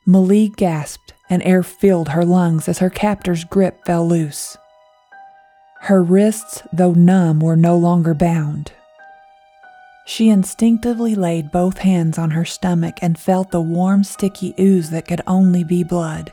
Malie 0.04 0.48
gasped, 0.48 1.14
and 1.30 1.42
air 1.44 1.62
filled 1.62 2.10
her 2.10 2.24
lungs 2.24 2.68
as 2.68 2.80
her 2.80 2.90
captor's 2.90 3.44
grip 3.44 3.84
fell 3.86 4.06
loose. 4.06 4.56
Her 5.86 6.00
wrists, 6.00 6.62
though 6.72 6.92
numb, 6.92 7.40
were 7.40 7.56
no 7.56 7.76
longer 7.76 8.14
bound. 8.14 8.70
She 10.04 10.28
instinctively 10.28 11.16
laid 11.16 11.50
both 11.50 11.78
hands 11.78 12.18
on 12.18 12.30
her 12.30 12.44
stomach 12.44 12.98
and 13.02 13.18
felt 13.18 13.50
the 13.50 13.60
warm, 13.60 14.04
sticky 14.04 14.54
ooze 14.60 14.90
that 14.90 15.08
could 15.08 15.22
only 15.26 15.64
be 15.64 15.82
blood. 15.82 16.32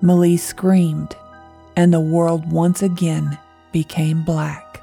Malie 0.00 0.38
screamed, 0.38 1.14
and 1.76 1.92
the 1.92 2.00
world 2.00 2.50
once 2.50 2.82
again 2.82 3.38
became 3.70 4.24
black. 4.24 4.80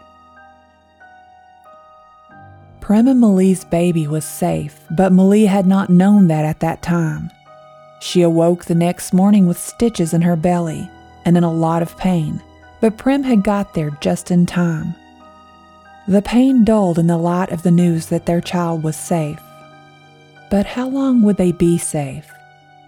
Prim 2.82 3.08
and 3.08 3.19
Malie's 3.19 3.65
baby 3.65 4.06
was 4.06 4.25
safe, 4.25 4.80
but 4.91 5.12
Malie 5.12 5.47
had 5.47 5.65
not 5.65 5.89
known 5.89 6.28
that 6.28 6.45
at 6.45 6.60
that 6.60 6.84
time. 6.84 7.32
She 7.99 8.21
awoke 8.21 8.65
the 8.65 8.75
next 8.75 9.12
morning 9.12 9.47
with 9.47 9.58
stitches 9.58 10.13
in 10.13 10.21
her 10.21 10.35
belly 10.35 10.87
and 11.25 11.35
in 11.35 11.44
a 11.44 11.52
lot 11.52 11.81
of 11.81 11.98
pain, 11.98 12.44
but 12.86 12.98
Prim 12.98 13.23
had 13.23 13.44
got 13.44 13.73
there 13.73 13.98
just 14.00 14.29
in 14.29 14.46
time. 14.46 14.94
The 16.08 16.21
pain 16.21 16.63
dulled 16.63 17.00
in 17.00 17.08
the 17.08 17.17
light 17.17 17.52
of 17.52 17.63
the 17.63 17.71
news 17.71 18.06
that 18.10 18.27
their 18.27 18.42
child 18.42 18.83
was 18.83 18.96
safe. 18.96 19.40
But 20.52 20.67
how 20.67 20.90
long 20.90 21.23
would 21.23 21.38
they 21.38 21.52
be 21.52 21.79
safe? 21.79 22.31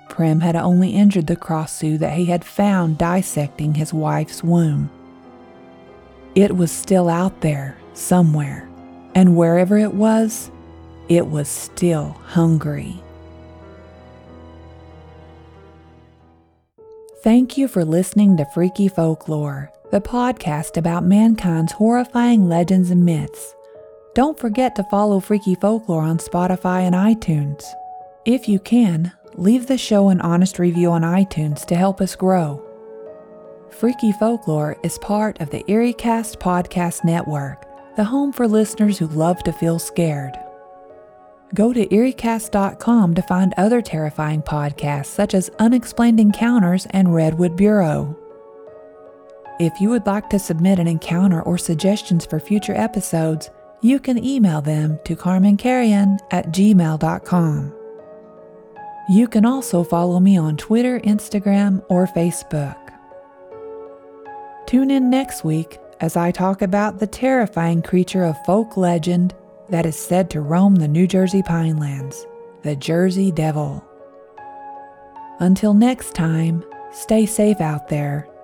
Prim 0.08 0.42
had 0.42 0.56
only 0.56 0.92
injured 0.92 1.26
the 1.26 1.36
Krasue 1.36 1.98
that 1.98 2.14
he 2.14 2.26
had 2.26 2.46
found 2.46 3.00
dissecting 3.00 3.74
his 3.74 3.92
wife's 3.92 4.44
womb. 4.44 4.92
It 6.36 6.56
was 6.56 6.72
still 6.72 7.10
out 7.10 7.42
there, 7.42 7.76
somewhere, 7.96 8.70
and 9.16 9.36
wherever 9.36 9.80
it 9.80 9.96
was, 9.96 10.52
it 11.10 11.26
was 11.26 11.48
still 11.48 12.10
hungry. 12.24 13.02
Thank 17.24 17.58
you 17.58 17.68
for 17.68 17.84
listening 17.84 18.38
to 18.38 18.46
Freaky 18.54 18.88
Folklore 18.90 19.72
the 19.92 20.02
podcast 20.02 20.76
about 20.78 21.06
mankind's 21.06 21.72
horrifying 21.72 22.50
legends 22.50 22.92
and 22.92 23.06
myths. 23.06 23.56
Don't 24.14 24.38
forget 24.38 24.76
to 24.76 24.84
follow 24.86 25.20
Freaky 25.20 25.56
Folklore 25.56 26.02
on 26.02 26.18
Spotify 26.18 26.82
and 26.82 26.96
iTunes. 26.96 27.64
If 28.26 28.50
you 28.50 28.60
can, 28.60 29.14
leave 29.36 29.68
the 29.68 29.78
show 29.78 30.10
an 30.10 30.20
honest 30.22 30.60
review 30.60 30.92
on 30.92 31.04
iTunes 31.04 31.66
to 31.68 31.76
help 31.76 32.02
us 32.02 32.16
grow. 32.16 32.64
Freaky 33.70 34.12
Folklore 34.12 34.76
is 34.84 34.98
part 34.98 35.40
of 35.40 35.52
the 35.52 35.64
EerieCast 35.66 36.38
Podcast 36.38 37.06
Network, 37.06 37.66
the 37.96 38.04
home 38.04 38.34
for 38.34 38.48
listeners 38.48 38.98
who 38.98 39.08
love 39.08 39.42
to 39.44 39.54
feel 39.54 39.80
scared. 39.80 40.34
Go 41.54 41.72
to 41.72 41.86
EerieCast.com 41.88 43.16
to 43.16 43.22
find 43.22 43.54
other 43.56 43.82
terrifying 43.82 44.42
podcasts 44.42 45.06
such 45.06 45.34
as 45.34 45.50
Unexplained 45.60 46.20
Encounters 46.20 46.88
and 46.88 47.14
Redwood 47.14 47.56
Bureau. 47.56 48.18
If 49.60 49.82
you 49.82 49.90
would 49.90 50.06
like 50.06 50.30
to 50.30 50.38
submit 50.38 50.78
an 50.78 50.88
encounter 50.88 51.42
or 51.42 51.58
suggestions 51.58 52.28
for 52.28 52.40
future 52.40 52.76
episodes, 52.76 53.50
you 53.82 54.00
can 54.00 54.24
email 54.24 54.62
them 54.62 55.00
to 55.06 55.16
carmancarrion 55.16 56.20
at 56.30 56.50
gmail.com. 56.50 57.74
You 59.10 59.28
can 59.28 59.46
also 59.46 59.84
follow 59.84 60.20
me 60.20 60.38
on 60.38 60.58
Twitter, 60.58 61.00
Instagram, 61.00 61.84
or 61.90 62.06
Facebook. 62.06 62.78
Tune 64.68 64.92
in 64.92 65.10
next 65.10 65.44
week 65.44 65.80
as 66.02 66.16
I 66.16 66.30
talk 66.30 66.62
about 66.62 67.00
the 67.00 67.08
terrifying 67.08 67.82
creature 67.82 68.26
of 68.26 68.38
folk 68.46 68.78
legend 68.78 69.34
that 69.70 69.88
is 69.88 69.96
said 69.96 70.30
to 70.32 70.42
roam 70.42 70.76
the 70.76 70.88
New 70.88 71.08
Jersey 71.08 71.42
pinelands, 71.42 72.28
the 72.62 72.76
Jersey 72.76 73.32
Devil. 73.32 73.84
Until 75.40 75.74
next 75.74 76.14
time, 76.14 76.64
stay 76.92 77.26
safe 77.26 77.60
out 77.60 77.88
there 77.88 78.28